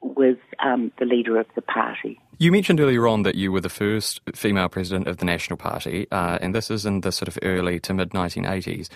with 0.00 0.38
um, 0.64 0.92
the 0.98 1.04
leader 1.04 1.38
of 1.38 1.46
the 1.54 1.62
party. 1.62 2.20
You 2.38 2.52
mentioned 2.52 2.80
earlier 2.80 3.06
on 3.06 3.22
that 3.22 3.34
you 3.34 3.50
were 3.50 3.60
the 3.60 3.68
first 3.68 4.20
female 4.34 4.68
president 4.68 5.08
of 5.08 5.18
the 5.18 5.24
National 5.24 5.56
Party, 5.56 6.06
uh, 6.10 6.38
and 6.40 6.54
this 6.54 6.70
is 6.70 6.84
in 6.84 7.00
the 7.00 7.12
sort 7.12 7.28
of 7.28 7.38
early 7.42 7.80
to 7.80 7.94
mid 7.94 8.10
1980s. 8.10 8.88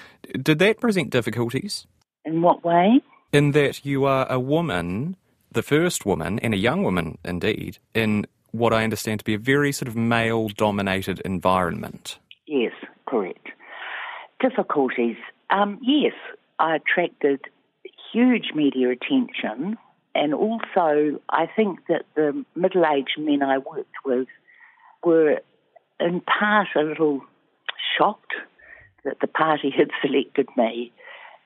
Did 0.42 0.58
that 0.58 0.80
present 0.80 1.10
difficulties? 1.10 1.86
In 2.24 2.42
what 2.42 2.64
way? 2.64 3.00
In 3.32 3.52
that 3.52 3.84
you 3.84 4.04
are 4.04 4.30
a 4.30 4.38
woman, 4.38 5.16
the 5.50 5.62
first 5.62 6.04
woman, 6.04 6.38
and 6.40 6.52
a 6.52 6.58
young 6.58 6.82
woman 6.82 7.18
indeed, 7.24 7.78
in 7.94 8.26
what 8.52 8.72
I 8.72 8.84
understand 8.84 9.20
to 9.20 9.24
be 9.24 9.34
a 9.34 9.38
very 9.38 9.72
sort 9.72 9.88
of 9.88 9.96
male 9.96 10.48
dominated 10.48 11.20
environment. 11.20 12.18
Yes, 12.46 12.72
correct. 13.06 13.48
Difficulties. 14.40 15.16
Um, 15.50 15.78
yes, 15.82 16.14
I 16.58 16.76
attracted 16.76 17.40
huge 18.12 18.50
media 18.54 18.90
attention, 18.90 19.78
and 20.14 20.34
also 20.34 21.20
I 21.28 21.46
think 21.54 21.86
that 21.88 22.04
the 22.14 22.44
middle 22.54 22.84
aged 22.84 23.18
men 23.18 23.42
I 23.42 23.58
worked 23.58 23.96
with 24.04 24.28
were 25.04 25.40
in 25.98 26.20
part 26.20 26.68
a 26.76 26.80
little 26.80 27.22
shocked 27.96 28.32
that 29.04 29.20
the 29.20 29.26
party 29.26 29.70
had 29.76 29.90
selected 30.02 30.48
me, 30.56 30.92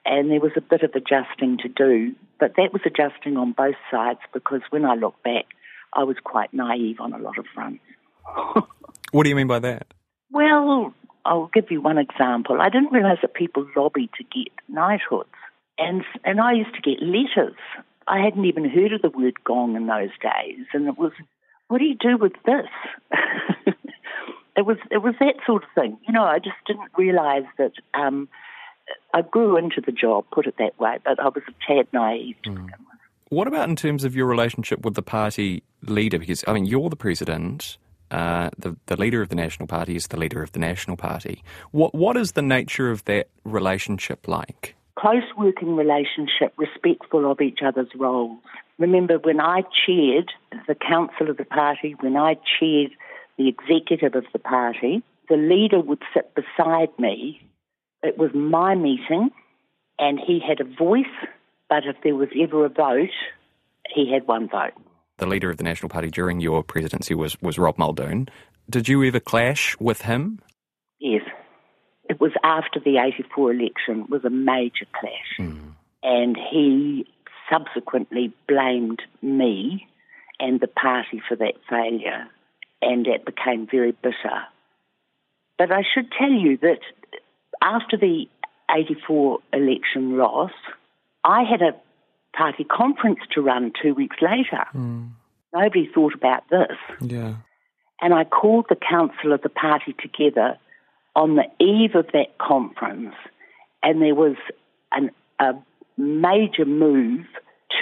and 0.04 0.30
there 0.30 0.40
was 0.40 0.52
a 0.56 0.61
bit 0.61 0.83
of 0.83 0.90
adjusting 0.94 1.59
to 1.59 1.68
do. 1.68 2.14
But 2.40 2.54
that 2.56 2.73
was 2.73 2.83
adjusting 2.85 3.37
on 3.37 3.52
both 3.52 3.76
sides 3.90 4.21
because 4.33 4.61
when 4.71 4.85
I 4.85 4.94
look 4.94 5.23
back, 5.23 5.47
I 5.92 6.02
was 6.02 6.16
quite 6.23 6.52
naive 6.52 7.00
on 7.00 7.12
a 7.12 7.18
lot 7.18 7.38
of 7.38 7.47
fronts. 7.54 7.83
What 9.12 9.23
do 9.23 9.28
you 9.28 9.37
mean 9.37 9.47
by 9.47 9.61
that? 9.61 9.94
Well, 10.33 10.92
I'll 11.25 11.49
give 11.54 11.71
you 11.71 11.80
one 11.80 11.99
example. 11.99 12.61
I 12.61 12.68
didn't 12.68 12.90
realise 12.90 13.21
that 13.23 13.33
people 13.33 13.64
lobbied 13.76 14.11
to 14.18 14.25
get 14.25 14.52
knighthoods, 14.68 15.28
and 15.78 16.02
and 16.25 16.40
I 16.40 16.52
used 16.52 16.75
to 16.75 16.80
get 16.80 17.00
letters. 17.00 17.54
I 18.06 18.20
hadn't 18.20 18.44
even 18.44 18.68
heard 18.68 18.92
of 18.92 19.02
the 19.02 19.11
word 19.11 19.42
gong 19.44 19.76
in 19.76 19.87
those 19.87 20.11
days, 20.20 20.66
and 20.73 20.87
it 20.88 20.99
was, 20.99 21.12
what 21.68 21.78
do 21.78 21.84
you 21.84 21.96
do 21.96 22.16
with 22.16 22.34
this? 22.44 22.66
it 24.56 24.66
was 24.66 24.76
it 24.90 24.99
was 24.99 25.14
that 25.20 25.37
sort 25.46 25.64
of 25.64 25.68
thing. 25.75 25.99
You 26.06 26.12
know, 26.12 26.25
I 26.25 26.38
just 26.38 26.56
didn't 26.66 26.90
realise 26.96 27.46
that. 27.58 27.73
Um, 27.94 28.28
I 29.14 29.23
grew 29.23 29.56
into 29.56 29.80
the 29.80 29.92
job, 29.92 30.26
put 30.30 30.46
it 30.46 30.56
that 30.58 30.78
way, 30.78 30.99
but 31.04 31.18
I 31.18 31.28
was 31.28 31.42
a 31.49 31.52
tad 31.66 31.87
naive. 31.92 32.37
begin. 32.42 32.70
What 33.30 33.49
about 33.49 33.68
in 33.68 33.76
terms 33.76 34.04
of 34.04 34.14
your 34.14 34.26
relationship 34.26 34.84
with 34.84 34.94
the 34.94 35.02
party 35.02 35.62
leader? 35.82 36.18
Because, 36.18 36.44
I 36.46 36.52
mean, 36.52 36.66
you're 36.66 36.90
the 36.90 36.96
president. 36.96 37.78
Uh, 38.11 38.50
the 38.58 38.76
the 38.87 38.96
leader 38.96 39.23
of 39.23 39.30
the 39.30 39.34
National 39.34 39.66
Party 39.66 39.96
is 39.96 40.08
the 40.08 40.18
leader 40.18 40.42
of 40.42 40.52
the 40.52 40.58
National 40.58 40.96
Party. 40.96 41.42
What 41.70 41.94
what 41.94 42.16
is 42.16 42.32
the 42.32 42.42
nature 42.42 42.90
of 42.90 43.04
that 43.06 43.28
relationship 43.44 44.28
like? 44.28 44.76
Close 44.98 45.24
working 45.36 45.76
relationship, 45.76 46.52
respectful 46.56 47.30
of 47.30 47.40
each 47.40 47.60
other's 47.64 47.90
roles. 47.96 48.38
Remember, 48.78 49.18
when 49.18 49.40
I 49.40 49.62
chaired 49.86 50.30
the 50.66 50.74
council 50.74 51.30
of 51.30 51.36
the 51.36 51.44
party, 51.44 51.94
when 52.00 52.16
I 52.16 52.34
chaired 52.58 52.92
the 53.36 53.48
executive 53.48 54.14
of 54.14 54.24
the 54.32 54.38
party, 54.38 55.02
the 55.28 55.36
leader 55.36 55.80
would 55.80 56.02
sit 56.12 56.34
beside 56.34 56.90
me. 56.98 57.40
It 58.02 58.18
was 58.18 58.30
my 58.34 58.74
meeting, 58.74 59.30
and 59.98 60.20
he 60.20 60.40
had 60.46 60.60
a 60.60 60.76
voice, 60.76 61.04
but 61.68 61.84
if 61.86 61.96
there 62.02 62.14
was 62.14 62.28
ever 62.40 62.64
a 62.64 62.68
vote, 62.68 63.10
he 63.94 64.12
had 64.12 64.26
one 64.26 64.48
vote. 64.48 64.72
The 65.18 65.26
leader 65.26 65.50
of 65.50 65.56
the 65.56 65.64
National 65.64 65.88
Party 65.88 66.10
during 66.10 66.40
your 66.40 66.62
presidency 66.62 67.14
was 67.14 67.40
was 67.40 67.58
Rob 67.58 67.78
Muldoon. 67.78 68.28
Did 68.68 68.88
you 68.88 69.04
ever 69.04 69.20
clash 69.20 69.76
with 69.78 70.02
him? 70.02 70.40
Yes. 70.98 71.22
It 72.14 72.21
was 72.21 72.30
after 72.44 72.78
the 72.78 72.99
84 72.99 73.54
election, 73.54 74.02
it 74.02 74.09
was 74.09 74.25
a 74.25 74.30
major 74.30 74.87
clash. 74.92 75.37
Hmm. 75.37 75.71
And 76.04 76.37
he 76.37 77.09
subsequently 77.50 78.33
blamed 78.47 79.02
me 79.21 79.88
and 80.38 80.61
the 80.61 80.68
party 80.68 81.21
for 81.28 81.35
that 81.35 81.54
failure, 81.68 82.28
and 82.80 83.04
it 83.09 83.25
became 83.25 83.66
very 83.68 83.90
bitter. 84.00 84.44
But 85.59 85.73
I 85.73 85.83
should 85.83 86.12
tell 86.16 86.30
you 86.30 86.56
that 86.59 86.78
after 87.61 87.97
the 87.97 88.26
84 88.71 89.40
election 89.52 90.16
loss, 90.16 90.52
I 91.25 91.42
had 91.42 91.62
a 91.62 91.75
party 92.37 92.62
conference 92.62 93.21
to 93.33 93.42
run 93.42 93.73
two 93.83 93.94
weeks 93.94 94.18
later. 94.23 94.66
Hmm. 94.71 95.06
Nobody 95.52 95.90
thought 95.92 96.14
about 96.14 96.49
this. 96.49 96.76
Yeah. 97.00 97.35
And 98.00 98.14
I 98.14 98.23
called 98.23 98.66
the 98.68 98.76
council 98.76 99.33
of 99.33 99.42
the 99.42 99.49
party 99.49 99.97
together 100.00 100.59
on 101.16 101.37
the 101.37 101.44
eve 101.64 101.94
of 101.94 102.06
that 102.12 102.38
conference, 102.38 103.14
and 103.83 104.02
there 104.02 104.14
was 104.14 104.37
an, 104.92 105.11
a 105.38 105.54
major 105.97 106.64
move 106.64 107.26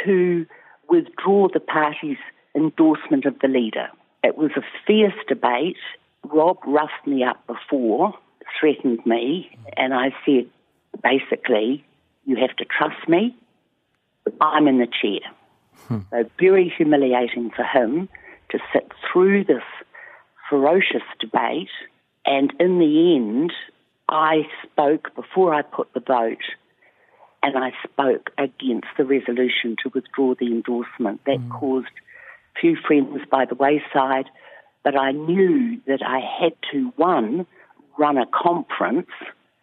to 0.05 0.47
withdraw 0.89 1.49
the 1.53 1.61
party's 1.61 2.19
endorsement 2.55 3.25
of 3.25 3.39
the 3.41 3.49
leader. 3.49 3.89
It 4.23 4.37
was 4.37 4.51
a 4.57 4.63
fierce 4.87 5.15
debate. 5.29 5.77
Rob 6.25 6.59
roughed 6.67 7.07
me 7.07 7.25
up 7.25 7.47
before, 7.47 8.15
threatened 8.61 9.05
me, 9.07 9.57
and 9.77 9.95
I 9.95 10.15
said, 10.25 10.47
basically, 11.03 11.85
you 12.25 12.37
have 12.37 12.55
to 12.57 12.65
trust 12.65 13.09
me. 13.09 13.35
I'm 14.41 14.69
in 14.69 14.79
the 14.79 14.87
chair. 14.87 15.21
Hmm. 15.89 15.99
So 16.11 16.31
very 16.39 16.73
humiliating 16.77 17.51
for 17.51 17.65
him 17.65 18.09
to 18.51 18.59
sit 18.73 18.93
through 19.11 19.45
this 19.45 19.63
ferocious 20.49 21.03
debate. 21.19 21.71
And 22.25 22.53
in 22.61 22.79
the 22.79 23.17
end, 23.17 23.53
I 24.09 24.43
spoke 24.65 25.15
before 25.15 25.55
I 25.55 25.63
put 25.63 25.93
the 25.95 26.01
vote, 26.01 26.45
and 27.43 27.57
I 27.57 27.73
spoke 27.83 28.31
against 28.39 28.89
the 28.97 29.05
resolution 29.05 29.77
to 29.83 29.91
withdraw 29.93 30.35
the 30.39 30.47
endorsement. 30.47 31.21
That 31.27 31.39
mm. 31.39 31.51
caused 31.51 31.89
few 32.61 32.77
friends 32.87 33.21
by 33.31 33.45
the 33.47 33.55
wayside, 33.55 34.27
but 34.85 34.97
I 34.97 35.13
knew 35.13 35.81
that 35.87 36.01
I 36.07 36.21
had 36.21 36.53
to, 36.73 36.93
one, 36.97 37.47
run 37.99 38.19
a 38.19 38.27
conference, 38.27 39.11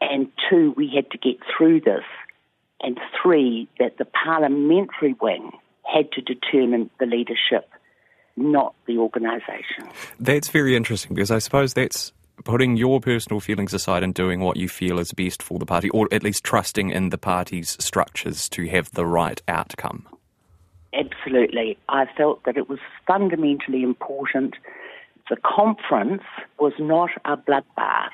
and 0.01 0.28
two, 0.50 0.74
we 0.75 0.92
had 0.94 1.12
to 1.12 1.18
get 1.18 1.38
through 1.56 1.82
this, 1.82 2.04
and 2.82 3.00
three, 3.22 3.68
that 3.80 3.98
the 3.98 4.06
parliamentary 4.06 5.16
wing 5.22 5.51
had 5.84 6.12
to 6.13 6.22
determine 6.22 6.89
the 7.00 7.06
leadership, 7.06 7.70
not 8.38 8.74
the 8.86 8.98
organisation. 8.98 9.89
That's 10.20 10.50
very 10.50 10.75
interesting 10.75 11.16
because 11.16 11.32
I 11.32 11.39
suppose 11.39 11.74
that's 11.74 12.13
putting 12.43 12.77
your 12.77 13.00
personal 13.00 13.39
feelings 13.39 13.74
aside 13.74 14.03
and 14.03 14.13
doing 14.13 14.39
what 14.39 14.58
you 14.58 14.67
feel 14.67 15.00
is 15.00 15.13
best 15.13 15.43
for 15.43 15.60
the 15.60 15.65
party, 15.65 15.89
or 15.89 16.08
at 16.12 16.24
least 16.24 16.43
trusting 16.43 16.89
in 16.89 17.10
the 17.10 17.17
party's 17.17 17.77
structures 17.84 18.50
to 18.50 18.67
have 18.67 18.91
the 18.91 19.05
right 19.05 19.41
outcome. 19.48 20.08
Absolutely. 20.93 21.77
I 21.88 22.05
felt 22.17 22.43
that 22.46 22.58
it 22.58 22.67
was 22.67 22.79
fundamentally 23.05 23.84
important. 23.84 24.55
The 25.29 25.38
conference 25.38 26.24
was 26.60 26.74
not 26.79 27.10
a 27.25 27.38
bloodbath. 27.38 28.10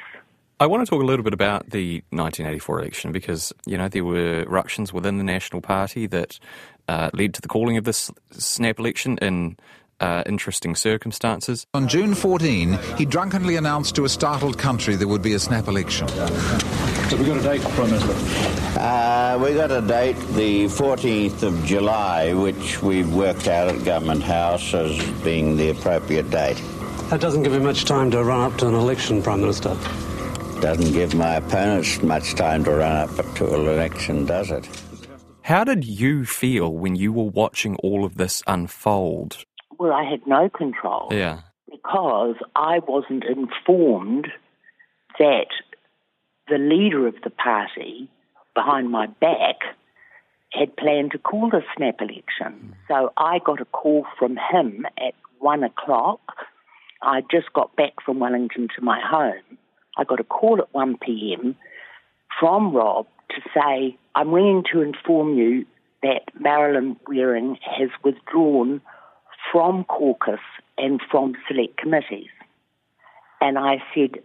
I 0.59 0.67
want 0.67 0.85
to 0.85 0.89
talk 0.89 1.01
a 1.01 1.05
little 1.05 1.23
bit 1.23 1.33
about 1.33 1.71
the 1.71 1.97
1984 2.11 2.79
election 2.79 3.11
because, 3.11 3.51
you 3.65 3.77
know, 3.77 3.89
there 3.89 4.05
were 4.05 4.45
ructions 4.47 4.93
within 4.93 5.17
the 5.17 5.23
National 5.23 5.61
Party 5.61 6.07
that 6.07 6.39
uh, 6.87 7.09
led 7.13 7.33
to 7.33 7.41
the 7.41 7.47
calling 7.49 7.75
of 7.77 7.83
this 7.83 8.09
snap 8.31 8.79
election 8.79 9.17
in 9.21 9.57
uh, 9.99 10.23
interesting 10.25 10.75
circumstances. 10.75 11.65
On 11.73 11.87
June 11.87 12.13
14, 12.13 12.77
he 12.97 13.05
drunkenly 13.05 13.55
announced 13.55 13.95
to 13.95 14.05
a 14.05 14.09
startled 14.09 14.57
country 14.57 14.95
there 14.95 15.07
would 15.07 15.21
be 15.21 15.33
a 15.33 15.39
snap 15.39 15.67
election. 15.67 16.07
So 16.07 17.17
we 17.17 17.25
got 17.25 17.37
a 17.37 17.41
date, 17.41 17.61
Prime 17.61 17.91
Minister? 17.91 18.79
Uh, 18.79 19.37
we 19.41 19.53
got 19.53 19.71
a 19.71 19.81
date, 19.81 20.17
the 20.33 20.65
14th 20.65 21.43
of 21.43 21.65
July, 21.65 22.33
which 22.33 22.81
we've 22.81 23.13
worked 23.13 23.47
out 23.47 23.69
at 23.69 23.83
Government 23.85 24.23
House 24.23 24.73
as 24.73 24.97
being 25.21 25.55
the 25.57 25.69
appropriate 25.69 26.29
date. 26.29 26.61
That 27.09 27.21
doesn't 27.21 27.43
give 27.43 27.53
you 27.53 27.59
much 27.59 27.85
time 27.85 28.09
to 28.11 28.23
run 28.23 28.51
up 28.51 28.57
to 28.59 28.67
an 28.67 28.73
election, 28.73 29.21
Prime 29.21 29.41
Minister. 29.41 29.77
Doesn't 30.59 30.91
give 30.93 31.13
my 31.13 31.35
opponents 31.35 32.01
much 32.01 32.33
time 32.33 32.63
to 32.63 32.71
run 32.71 32.91
up 32.91 33.35
to 33.35 33.53
an 33.53 33.67
election, 33.67 34.25
does 34.25 34.51
it? 34.51 34.67
How 35.43 35.63
did 35.63 35.85
you 35.85 36.25
feel 36.25 36.73
when 36.73 36.95
you 36.95 37.13
were 37.13 37.29
watching 37.29 37.75
all 37.83 38.03
of 38.03 38.17
this 38.17 38.41
unfold? 38.47 39.45
I 39.91 40.03
had 40.03 40.25
no 40.27 40.49
control 40.49 41.09
Yeah. 41.11 41.39
because 41.69 42.35
I 42.55 42.79
wasn't 42.79 43.23
informed 43.23 44.27
that 45.19 45.47
the 46.47 46.57
leader 46.57 47.07
of 47.07 47.15
the 47.23 47.29
party 47.29 48.09
behind 48.53 48.89
my 48.89 49.07
back 49.07 49.57
had 50.51 50.75
planned 50.77 51.11
to 51.11 51.17
call 51.17 51.53
a 51.53 51.61
snap 51.75 51.99
election. 51.99 52.53
Hmm. 52.53 52.71
So 52.87 53.13
I 53.17 53.39
got 53.39 53.61
a 53.61 53.65
call 53.65 54.05
from 54.17 54.37
him 54.37 54.85
at 54.97 55.13
one 55.39 55.63
o'clock. 55.63 56.21
I 57.01 57.21
just 57.29 57.51
got 57.53 57.75
back 57.75 57.93
from 58.05 58.19
Wellington 58.19 58.69
to 58.75 58.81
my 58.81 58.99
home. 58.99 59.57
I 59.97 60.03
got 60.03 60.19
a 60.19 60.23
call 60.23 60.59
at 60.59 60.73
1 60.73 60.97
p.m. 60.97 61.55
from 62.39 62.73
Rob 62.75 63.07
to 63.29 63.41
say, 63.53 63.97
I'm 64.15 64.33
ringing 64.33 64.63
to 64.73 64.81
inform 64.81 65.37
you 65.37 65.65
that 66.03 66.21
Marilyn 66.39 66.97
Waring 67.07 67.57
has 67.61 67.89
withdrawn 68.03 68.81
from 69.51 69.83
caucus 69.85 70.39
and 70.77 71.01
from 71.09 71.33
select 71.47 71.77
committees. 71.77 72.29
And 73.41 73.57
I 73.57 73.83
said, 73.93 74.19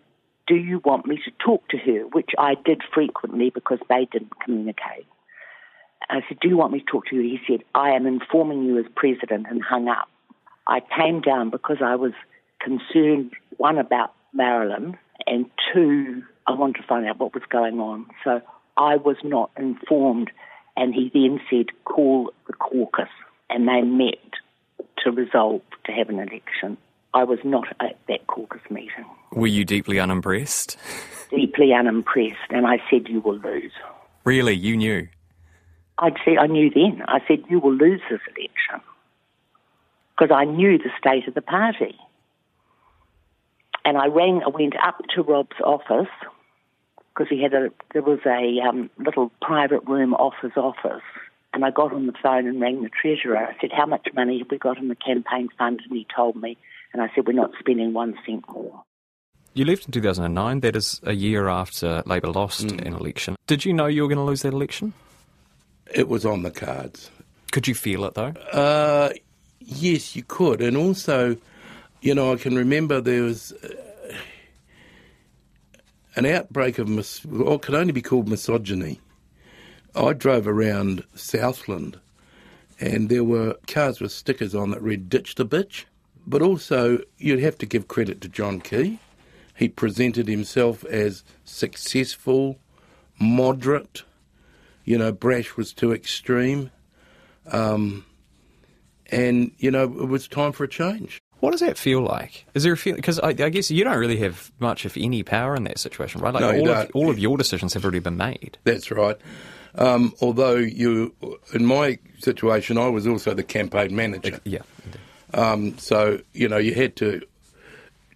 Do 0.46 0.54
you 0.54 0.80
want 0.84 1.06
me 1.06 1.20
to 1.24 1.30
talk 1.44 1.68
to 1.68 1.78
her? 1.78 2.06
Which 2.12 2.30
I 2.38 2.54
did 2.64 2.82
frequently 2.92 3.50
because 3.50 3.78
they 3.88 4.08
didn't 4.10 4.40
communicate. 4.44 5.06
I 6.08 6.22
said, 6.28 6.38
Do 6.40 6.48
you 6.48 6.56
want 6.56 6.72
me 6.72 6.80
to 6.80 6.84
talk 6.84 7.06
to 7.06 7.16
you? 7.16 7.22
He 7.22 7.40
said, 7.46 7.64
I 7.74 7.90
am 7.90 8.06
informing 8.06 8.64
you 8.64 8.78
as 8.78 8.86
president 8.94 9.46
and 9.48 9.62
hung 9.62 9.88
up. 9.88 10.08
I 10.66 10.80
came 10.80 11.20
down 11.20 11.50
because 11.50 11.78
I 11.84 11.96
was 11.96 12.12
concerned, 12.60 13.32
one, 13.56 13.78
about 13.78 14.14
Marilyn, 14.32 14.96
and 15.26 15.46
two, 15.72 16.22
I 16.46 16.52
wanted 16.52 16.80
to 16.80 16.86
find 16.86 17.06
out 17.06 17.18
what 17.18 17.34
was 17.34 17.42
going 17.48 17.78
on. 17.80 18.06
So 18.24 18.40
I 18.76 18.96
was 18.96 19.16
not 19.22 19.50
informed. 19.58 20.30
And 20.76 20.94
he 20.94 21.10
then 21.12 21.40
said, 21.50 21.66
Call 21.84 22.32
the 22.46 22.52
caucus. 22.54 23.08
And 23.48 23.68
they 23.68 23.82
met 23.82 24.18
to 25.04 25.10
resolve 25.10 25.62
to 25.84 25.92
have 25.92 26.08
an 26.08 26.18
election. 26.18 26.76
I 27.12 27.24
was 27.24 27.38
not 27.44 27.68
at 27.80 27.98
that 28.08 28.26
caucus 28.26 28.60
meeting. 28.70 29.04
Were 29.32 29.46
you 29.46 29.64
deeply 29.64 29.98
unimpressed? 29.98 30.76
Deeply 31.30 31.72
unimpressed, 31.72 32.50
and 32.50 32.66
I 32.66 32.82
said, 32.90 33.08
You 33.08 33.20
will 33.20 33.38
lose. 33.38 33.70
Really, 34.24 34.54
you 34.54 34.76
knew? 34.76 35.06
I'd 35.98 36.16
said, 36.24 36.38
I 36.38 36.48
knew 36.48 36.70
then. 36.70 37.02
I 37.06 37.20
said, 37.28 37.44
You 37.48 37.60
will 37.60 37.74
lose 37.74 38.00
this 38.10 38.20
election. 38.36 38.84
Because 40.18 40.34
I 40.34 40.44
knew 40.44 40.76
the 40.76 40.90
state 40.98 41.28
of 41.28 41.34
the 41.34 41.42
party. 41.42 41.96
And 43.84 43.96
I 43.96 44.06
rang, 44.06 44.42
I 44.44 44.48
went 44.48 44.74
up 44.84 45.00
to 45.14 45.22
Rob's 45.22 45.60
office 45.64 46.12
because 47.14 47.28
he 47.28 47.42
had 47.42 47.54
a, 47.54 47.68
there 47.92 48.02
was 48.02 48.18
a 48.26 48.68
um, 48.68 48.90
little 48.98 49.30
private 49.40 49.86
room 49.86 50.14
off 50.14 50.34
his 50.42 50.52
office. 50.56 51.02
And 51.52 51.64
I 51.64 51.70
got 51.70 51.92
on 51.92 52.06
the 52.06 52.12
phone 52.22 52.46
and 52.46 52.60
rang 52.60 52.82
the 52.82 52.90
treasurer. 52.90 53.36
I 53.36 53.56
said, 53.60 53.70
How 53.72 53.86
much 53.86 54.06
money 54.14 54.38
have 54.38 54.50
we 54.50 54.58
got 54.58 54.78
in 54.78 54.88
the 54.88 54.94
campaign 54.94 55.48
fund? 55.58 55.80
And 55.84 55.96
he 55.96 56.06
told 56.14 56.36
me. 56.36 56.56
And 56.92 57.02
I 57.02 57.10
said, 57.14 57.26
We're 57.26 57.32
not 57.32 57.50
spending 57.58 57.92
one 57.92 58.16
cent 58.24 58.44
more. 58.48 58.84
You 59.54 59.64
left 59.64 59.86
in 59.86 59.92
2009. 59.92 60.60
That 60.60 60.76
is 60.76 61.00
a 61.02 61.12
year 61.12 61.48
after 61.48 62.02
Labor 62.06 62.28
lost 62.28 62.62
an 62.62 62.94
election. 62.94 63.34
Did 63.48 63.64
you 63.64 63.72
know 63.72 63.86
you 63.86 64.02
were 64.02 64.08
going 64.08 64.18
to 64.18 64.24
lose 64.24 64.42
that 64.42 64.52
election? 64.52 64.92
It 65.92 66.08
was 66.08 66.24
on 66.24 66.42
the 66.42 66.52
cards. 66.52 67.10
Could 67.50 67.66
you 67.66 67.74
feel 67.74 68.04
it 68.04 68.14
though? 68.14 68.32
Uh, 68.52 69.10
yes, 69.58 70.14
you 70.14 70.22
could. 70.22 70.62
And 70.62 70.76
also, 70.76 71.36
you 72.00 72.14
know, 72.14 72.32
I 72.32 72.36
can 72.36 72.54
remember 72.54 73.00
there 73.00 73.22
was 73.22 73.50
uh, 73.52 74.14
an 76.14 76.26
outbreak 76.26 76.78
of 76.78 76.88
mis- 76.88 77.24
what 77.24 77.62
could 77.62 77.74
only 77.74 77.92
be 77.92 78.02
called 78.02 78.28
misogyny. 78.28 79.00
I 79.94 80.12
drove 80.12 80.46
around 80.46 81.04
Southland 81.14 81.98
and 82.80 83.10
there 83.10 83.24
were 83.24 83.56
cars 83.66 84.00
with 84.00 84.10
stickers 84.10 84.54
on 84.54 84.70
that 84.70 84.82
read 84.82 85.08
Ditch 85.08 85.34
the 85.34 85.46
Bitch. 85.46 85.84
But 86.26 86.42
also, 86.42 87.00
you'd 87.18 87.40
have 87.40 87.58
to 87.58 87.66
give 87.66 87.88
credit 87.88 88.20
to 88.22 88.28
John 88.28 88.60
Key. 88.60 88.98
He 89.54 89.68
presented 89.68 90.28
himself 90.28 90.84
as 90.84 91.22
successful, 91.44 92.58
moderate. 93.18 94.02
You 94.84 94.96
know, 94.98 95.12
Brash 95.12 95.56
was 95.56 95.72
too 95.72 95.92
extreme. 95.92 96.70
Um, 97.50 98.06
and, 99.10 99.52
you 99.58 99.70
know, 99.70 99.84
it 99.84 100.08
was 100.08 100.28
time 100.28 100.52
for 100.52 100.64
a 100.64 100.68
change. 100.68 101.20
What 101.40 101.52
does 101.52 101.60
that 101.60 101.78
feel 101.78 102.02
like? 102.02 102.46
Is 102.54 102.62
there 102.64 102.74
a 102.74 102.76
feel? 102.76 102.96
Because 102.96 103.18
I, 103.18 103.28
I 103.28 103.48
guess 103.48 103.70
you 103.70 103.82
don't 103.82 103.98
really 103.98 104.18
have 104.18 104.52
much, 104.58 104.84
if 104.84 104.96
any, 104.96 105.22
power 105.22 105.54
in 105.54 105.64
that 105.64 105.78
situation, 105.78 106.20
right? 106.20 106.34
Like 106.34 106.42
No, 106.42 106.50
all, 106.50 106.68
of, 106.68 106.90
all 106.94 107.10
of 107.10 107.18
your 107.18 107.38
decisions 107.38 107.74
have 107.74 107.84
already 107.84 107.98
been 107.98 108.18
made. 108.18 108.58
That's 108.64 108.90
right. 108.90 109.16
Um, 109.76 110.14
although 110.20 110.56
you, 110.56 111.14
in 111.54 111.64
my 111.64 111.98
situation, 112.18 112.78
I 112.78 112.88
was 112.88 113.06
also 113.06 113.34
the 113.34 113.42
campaign 113.42 113.94
manager. 113.94 114.40
Yeah. 114.44 114.62
Um, 115.32 115.78
so 115.78 116.20
you 116.32 116.48
know 116.48 116.58
you 116.58 116.74
had 116.74 116.96
to 116.96 117.22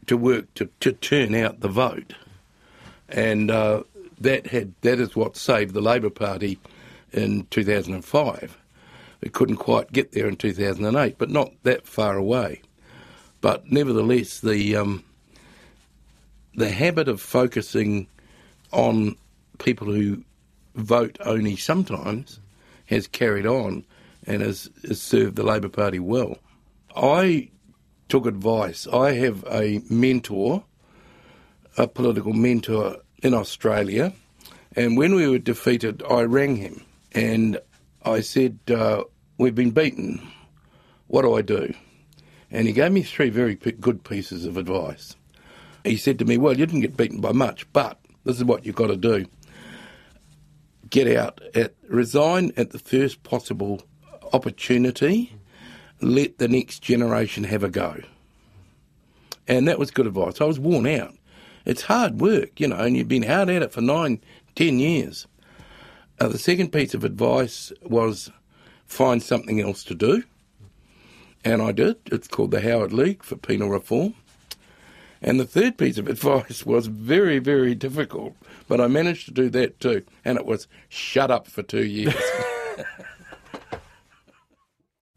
to 0.06 0.16
work 0.16 0.52
to, 0.54 0.68
to 0.80 0.92
turn 0.92 1.34
out 1.34 1.60
the 1.60 1.68
vote, 1.68 2.14
and 3.08 3.50
uh, 3.50 3.84
that 4.20 4.48
had 4.48 4.74
that 4.80 4.98
is 4.98 5.14
what 5.14 5.36
saved 5.36 5.74
the 5.74 5.80
Labor 5.80 6.10
Party 6.10 6.58
in 7.12 7.46
2005. 7.50 8.58
It 9.20 9.32
couldn't 9.32 9.56
quite 9.56 9.92
get 9.92 10.12
there 10.12 10.26
in 10.26 10.36
2008, 10.36 11.16
but 11.16 11.30
not 11.30 11.52
that 11.62 11.86
far 11.86 12.16
away. 12.16 12.60
But 13.40 13.70
nevertheless, 13.70 14.40
the 14.40 14.76
um, 14.76 15.04
the 16.54 16.70
habit 16.70 17.08
of 17.08 17.20
focusing 17.20 18.06
on 18.72 19.16
people 19.58 19.86
who 19.86 20.24
vote 20.74 21.18
only 21.24 21.56
sometimes 21.56 22.40
has 22.86 23.06
carried 23.06 23.46
on 23.46 23.84
and 24.26 24.42
has, 24.42 24.70
has 24.86 25.00
served 25.00 25.36
the 25.36 25.42
Labor 25.42 25.68
Party 25.68 25.98
well. 25.98 26.38
I 26.96 27.50
took 28.08 28.26
advice. 28.26 28.86
I 28.86 29.12
have 29.12 29.44
a 29.50 29.80
mentor, 29.90 30.64
a 31.76 31.86
political 31.86 32.32
mentor 32.32 32.96
in 33.22 33.34
Australia, 33.34 34.12
and 34.76 34.96
when 34.96 35.14
we 35.14 35.28
were 35.28 35.38
defeated, 35.38 36.02
I 36.08 36.22
rang 36.22 36.56
him 36.56 36.84
and 37.12 37.58
I 38.04 38.20
said, 38.20 38.58
uh, 38.68 39.04
We've 39.36 39.54
been 39.54 39.72
beaten. 39.72 40.20
What 41.08 41.22
do 41.22 41.34
I 41.34 41.42
do? 41.42 41.74
And 42.50 42.68
he 42.68 42.72
gave 42.72 42.92
me 42.92 43.02
three 43.02 43.30
very 43.30 43.56
good 43.56 44.04
pieces 44.04 44.46
of 44.46 44.56
advice. 44.56 45.16
He 45.82 45.96
said 45.96 46.20
to 46.20 46.24
me, 46.24 46.38
Well, 46.38 46.56
you 46.56 46.66
didn't 46.66 46.82
get 46.82 46.96
beaten 46.96 47.20
by 47.20 47.32
much, 47.32 47.70
but 47.72 47.98
this 48.24 48.36
is 48.36 48.44
what 48.44 48.64
you've 48.64 48.76
got 48.76 48.88
to 48.88 48.96
do. 48.96 49.26
Get 50.94 51.16
out, 51.16 51.40
at, 51.56 51.74
resign 51.88 52.52
at 52.56 52.70
the 52.70 52.78
first 52.78 53.24
possible 53.24 53.82
opportunity, 54.32 55.36
let 56.00 56.38
the 56.38 56.46
next 56.46 56.82
generation 56.84 57.42
have 57.42 57.64
a 57.64 57.68
go. 57.68 58.00
And 59.48 59.66
that 59.66 59.80
was 59.80 59.90
good 59.90 60.06
advice. 60.06 60.40
I 60.40 60.44
was 60.44 60.60
worn 60.60 60.86
out. 60.86 61.12
It's 61.66 61.82
hard 61.82 62.20
work, 62.20 62.60
you 62.60 62.68
know, 62.68 62.76
and 62.76 62.96
you've 62.96 63.08
been 63.08 63.24
hard 63.24 63.50
at 63.50 63.62
it 63.62 63.72
for 63.72 63.80
nine, 63.80 64.20
ten 64.54 64.78
years. 64.78 65.26
Uh, 66.20 66.28
the 66.28 66.38
second 66.38 66.70
piece 66.70 66.94
of 66.94 67.02
advice 67.02 67.72
was 67.82 68.30
find 68.86 69.20
something 69.20 69.60
else 69.60 69.82
to 69.84 69.96
do. 69.96 70.22
And 71.44 71.60
I 71.60 71.72
did. 71.72 71.96
It's 72.06 72.28
called 72.28 72.52
the 72.52 72.60
Howard 72.60 72.92
League 72.92 73.24
for 73.24 73.34
Penal 73.34 73.68
Reform. 73.68 74.14
And 75.24 75.40
the 75.40 75.46
third 75.46 75.78
piece 75.78 75.96
of 75.96 76.06
advice 76.06 76.64
was 76.66 76.86
very, 76.86 77.38
very 77.38 77.74
difficult, 77.74 78.36
but 78.68 78.80
I 78.80 78.86
managed 78.86 79.24
to 79.26 79.32
do 79.32 79.48
that 79.50 79.80
too. 79.80 80.04
And 80.24 80.38
it 80.38 80.44
was 80.44 80.68
shut 80.88 81.30
up 81.30 81.48
for 81.48 81.62
two 81.62 81.84
years. 81.84 82.14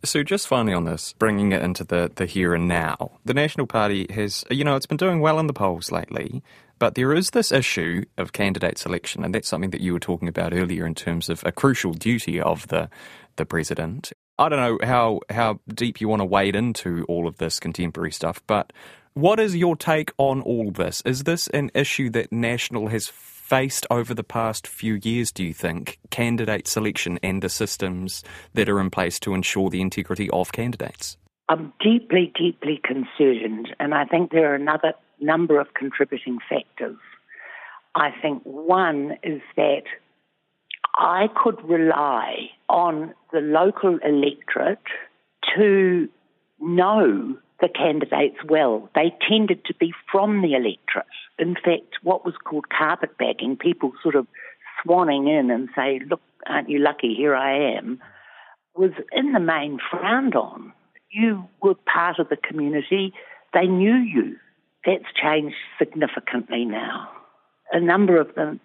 So, 0.04 0.24
just 0.24 0.48
finally 0.48 0.74
on 0.74 0.86
this, 0.86 1.14
bringing 1.14 1.52
it 1.52 1.62
into 1.62 1.84
the, 1.84 2.10
the 2.16 2.28
here 2.28 2.54
and 2.54 2.68
now, 2.68 3.20
the 3.26 3.34
National 3.34 3.68
Party 3.68 4.06
has, 4.12 4.46
you 4.50 4.64
know, 4.64 4.76
it's 4.76 4.86
been 4.86 4.96
doing 4.96 5.20
well 5.20 5.38
in 5.38 5.48
the 5.48 5.54
polls 5.54 5.92
lately, 5.92 6.44
but 6.80 6.96
there 6.96 7.14
is 7.14 7.32
this 7.32 7.52
issue 7.52 8.06
of 8.18 8.32
candidate 8.32 8.78
selection, 8.78 9.26
and 9.26 9.36
that's 9.36 9.50
something 9.50 9.72
that 9.72 9.82
you 9.82 9.92
were 9.92 10.00
talking 10.00 10.30
about 10.30 10.54
earlier 10.54 10.86
in 10.86 10.96
terms 10.96 11.30
of 11.30 11.44
a 11.44 11.52
crucial 11.52 11.94
duty 11.94 12.40
of 12.40 12.68
the, 12.68 12.90
the 13.36 13.46
president. 13.46 14.14
I 14.40 14.48
don't 14.48 14.60
know 14.60 14.88
how, 14.88 15.20
how 15.30 15.60
deep 15.68 16.00
you 16.00 16.08
want 16.08 16.22
to 16.22 16.26
wade 16.26 16.56
into 16.56 17.04
all 17.10 17.28
of 17.28 17.38
this 17.40 17.60
contemporary 17.60 18.12
stuff, 18.12 18.42
but 18.48 18.72
what 19.18 19.40
is 19.40 19.56
your 19.56 19.76
take 19.76 20.12
on 20.20 20.42
all 20.42 20.70
this? 20.70 21.02
Is 21.04 21.24
this 21.24 21.48
an 21.48 21.72
issue 21.74 22.08
that 22.12 22.32
National 22.32 22.90
has 22.90 23.08
faced 23.08 23.88
over 23.90 24.14
the 24.14 24.24
past 24.24 24.68
few 24.68 25.00
years, 25.02 25.32
do 25.32 25.44
you 25.44 25.56
think, 25.56 25.98
candidate 26.12 26.68
selection 26.68 27.18
and 27.24 27.42
the 27.42 27.50
systems 27.50 28.24
that 28.54 28.70
are 28.70 28.80
in 28.80 28.92
place 28.92 29.20
to 29.22 29.34
ensure 29.34 29.72
the 29.72 29.82
integrity 29.82 30.30
of 30.30 30.52
candidates? 30.52 31.18
I'm 31.50 31.74
deeply, 31.84 32.32
deeply 32.38 32.80
concerned, 32.84 33.70
and 33.80 33.96
I 33.96 34.06
think 34.06 34.32
there 34.32 34.52
are 34.52 34.56
another 34.56 34.94
number 35.20 35.60
of 35.60 35.74
contributing 35.74 36.38
factors. 36.48 36.98
I 37.96 38.12
think 38.22 38.44
one 38.44 39.14
is 39.24 39.42
that 39.56 39.84
I 40.96 41.26
could 41.44 41.58
rely 41.68 42.52
on 42.70 43.16
the 43.34 43.40
local 43.40 43.98
electorate 44.06 44.78
to 45.56 46.08
know 46.60 47.38
the 47.60 47.70
candidates 47.70 48.38
well. 48.48 48.90
They 48.94 49.14
tended 49.28 49.66
to 49.66 49.74
be 49.74 49.94
from 50.12 50.42
the 50.42 50.54
electorate. 50.54 51.06
In 51.40 51.56
fact, 51.56 51.98
what 52.04 52.26
was 52.26 52.36
called 52.44 52.66
carpetbagging, 52.70 53.58
people 53.58 53.94
sort 54.02 54.16
of 54.16 54.28
swanning 54.86 55.28
in 55.28 55.50
and 55.50 55.70
say, 55.76 56.00
Look, 56.10 56.22
aren't 56.46 56.70
you 56.70 56.80
lucky? 56.80 57.16
Here 57.16 57.36
I 57.36 57.78
am, 57.78 58.00
was 58.76 58.92
in 59.12 59.34
the 59.34 59.40
main 59.40 59.80
frowned 59.90 60.36
on. 60.36 60.74
You 61.10 61.48
were 61.62 61.76
part 61.76 62.20
of 62.20 62.30
the 62.30 62.38
community, 62.38 63.14
they 63.54 63.66
knew 63.66 63.96
you. 63.96 64.36
That's 64.86 65.06
changed 65.22 65.56
significantly 65.80 66.66
now. 66.66 67.10
A 67.72 67.80
number 67.80 68.20
of 68.20 68.36
them, 68.36 68.60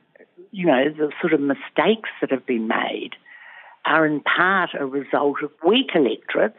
you 0.51 0.67
know, 0.67 0.85
the 0.97 1.11
sort 1.21 1.33
of 1.33 1.41
mistakes 1.41 2.11
that 2.21 2.31
have 2.31 2.47
been 2.47 2.69
made 2.69 3.11
are 3.85 4.07
in 4.07 4.21
part 4.21 4.71
a 4.79 4.87
result 4.87 5.43
of 5.43 5.51
weak 5.67 5.91
electorates, 5.95 6.59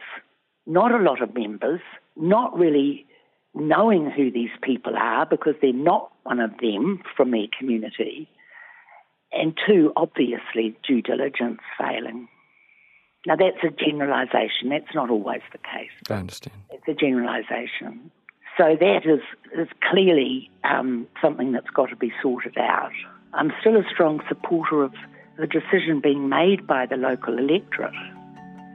not 0.66 0.92
a 0.92 1.02
lot 1.02 1.22
of 1.22 1.34
members, 1.34 1.80
not 2.16 2.56
really 2.56 3.06
knowing 3.54 4.10
who 4.10 4.30
these 4.30 4.50
people 4.62 4.96
are 4.96 5.26
because 5.26 5.54
they're 5.62 5.72
not 5.72 6.10
one 6.24 6.40
of 6.40 6.50
them 6.60 7.02
from 7.16 7.30
their 7.30 7.46
community, 7.58 8.28
and 9.32 9.56
two, 9.66 9.92
obviously, 9.96 10.76
due 10.86 11.02
diligence 11.02 11.60
failing. 11.78 12.28
Now, 13.26 13.36
that's 13.36 13.62
a 13.64 13.70
generalisation. 13.70 14.68
That's 14.68 14.94
not 14.94 15.10
always 15.10 15.40
the 15.52 15.58
case. 15.58 15.90
I 16.10 16.14
understand. 16.14 16.56
It's 16.70 16.86
a 16.86 16.94
generalisation. 16.94 18.10
So 18.58 18.76
that 18.78 19.00
is, 19.04 19.20
is 19.58 19.68
clearly 19.90 20.50
um, 20.62 21.08
something 21.20 21.52
that's 21.52 21.70
got 21.70 21.86
to 21.86 21.96
be 21.96 22.12
sorted 22.22 22.56
out. 22.58 22.92
I'm 23.32 23.52
still 23.60 23.76
a 23.76 23.82
strong 23.92 24.20
supporter 24.28 24.84
of 24.84 24.92
the 25.38 25.46
decision 25.46 26.00
being 26.00 26.28
made 26.28 26.66
by 26.66 26.86
the 26.86 26.96
local 26.96 27.36
electorate 27.38 27.94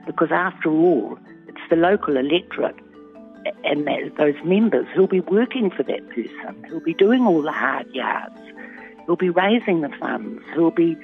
because, 0.06 0.30
after 0.32 0.70
all, 0.70 1.18
it's 1.48 1.62
the 1.70 1.78
local 1.78 2.18
electorate 2.18 2.76
and 3.64 3.88
that, 3.88 4.16
those 4.18 4.36
members 4.44 4.88
who'll 4.94 5.08
be 5.08 5.20
working 5.22 5.70
for 5.70 5.84
that 5.84 6.08
person, 6.10 6.64
who'll 6.68 6.80
be 6.80 6.94
doing 6.94 7.26
all 7.26 7.42
the 7.42 7.52
hard 7.52 7.88
yards, 7.94 8.40
who'll 9.06 9.16
be 9.16 9.30
raising 9.30 9.82
the 9.82 9.90
funds, 10.00 10.44
who'll 10.54 10.72
be 10.72 10.98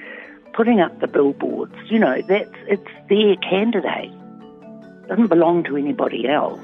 putting 0.52 0.80
up 0.80 1.00
the 1.00 1.06
billboards. 1.06 1.74
You 1.86 1.98
know, 1.98 2.22
that's 2.22 2.50
it's 2.66 2.90
their 3.08 3.36
candidate. 3.36 4.12
It 4.12 5.08
doesn't 5.08 5.28
belong 5.28 5.64
to 5.64 5.76
anybody 5.76 6.28
else. 6.28 6.60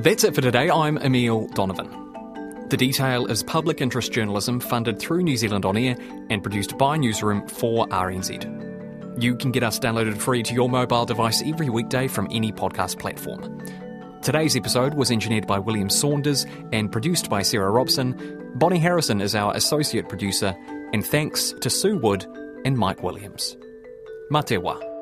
That's 0.00 0.24
it 0.24 0.34
for 0.34 0.40
today. 0.40 0.70
I'm 0.70 0.96
Emile 0.98 1.48
Donovan. 1.48 1.98
The 2.68 2.76
Detail 2.76 3.26
is 3.26 3.42
public 3.42 3.80
interest 3.80 4.12
journalism 4.12 4.60
funded 4.60 4.98
through 4.98 5.22
New 5.22 5.36
Zealand 5.36 5.64
On 5.64 5.76
Air 5.76 5.96
and 6.30 6.42
produced 6.42 6.76
by 6.78 6.96
Newsroom 6.96 7.48
for 7.48 7.86
RNZ. 7.88 8.67
You 9.18 9.34
can 9.34 9.50
get 9.50 9.64
us 9.64 9.80
downloaded 9.80 10.16
free 10.18 10.44
to 10.44 10.54
your 10.54 10.68
mobile 10.68 11.04
device 11.04 11.42
every 11.44 11.68
weekday 11.68 12.06
from 12.06 12.28
any 12.30 12.52
podcast 12.52 13.00
platform. 13.00 13.60
Today's 14.22 14.54
episode 14.54 14.94
was 14.94 15.10
engineered 15.10 15.44
by 15.44 15.58
William 15.58 15.90
Saunders 15.90 16.46
and 16.72 16.92
produced 16.92 17.28
by 17.28 17.42
Sarah 17.42 17.70
Robson. 17.72 18.52
Bonnie 18.54 18.78
Harrison 18.78 19.20
is 19.20 19.34
our 19.34 19.56
associate 19.56 20.08
producer, 20.08 20.56
and 20.92 21.04
thanks 21.04 21.52
to 21.60 21.68
Sue 21.68 21.98
Wood 21.98 22.26
and 22.64 22.78
Mike 22.78 23.02
Williams. 23.02 23.56
Mā 24.30 24.44
te 24.44 24.56
wā. 24.56 24.97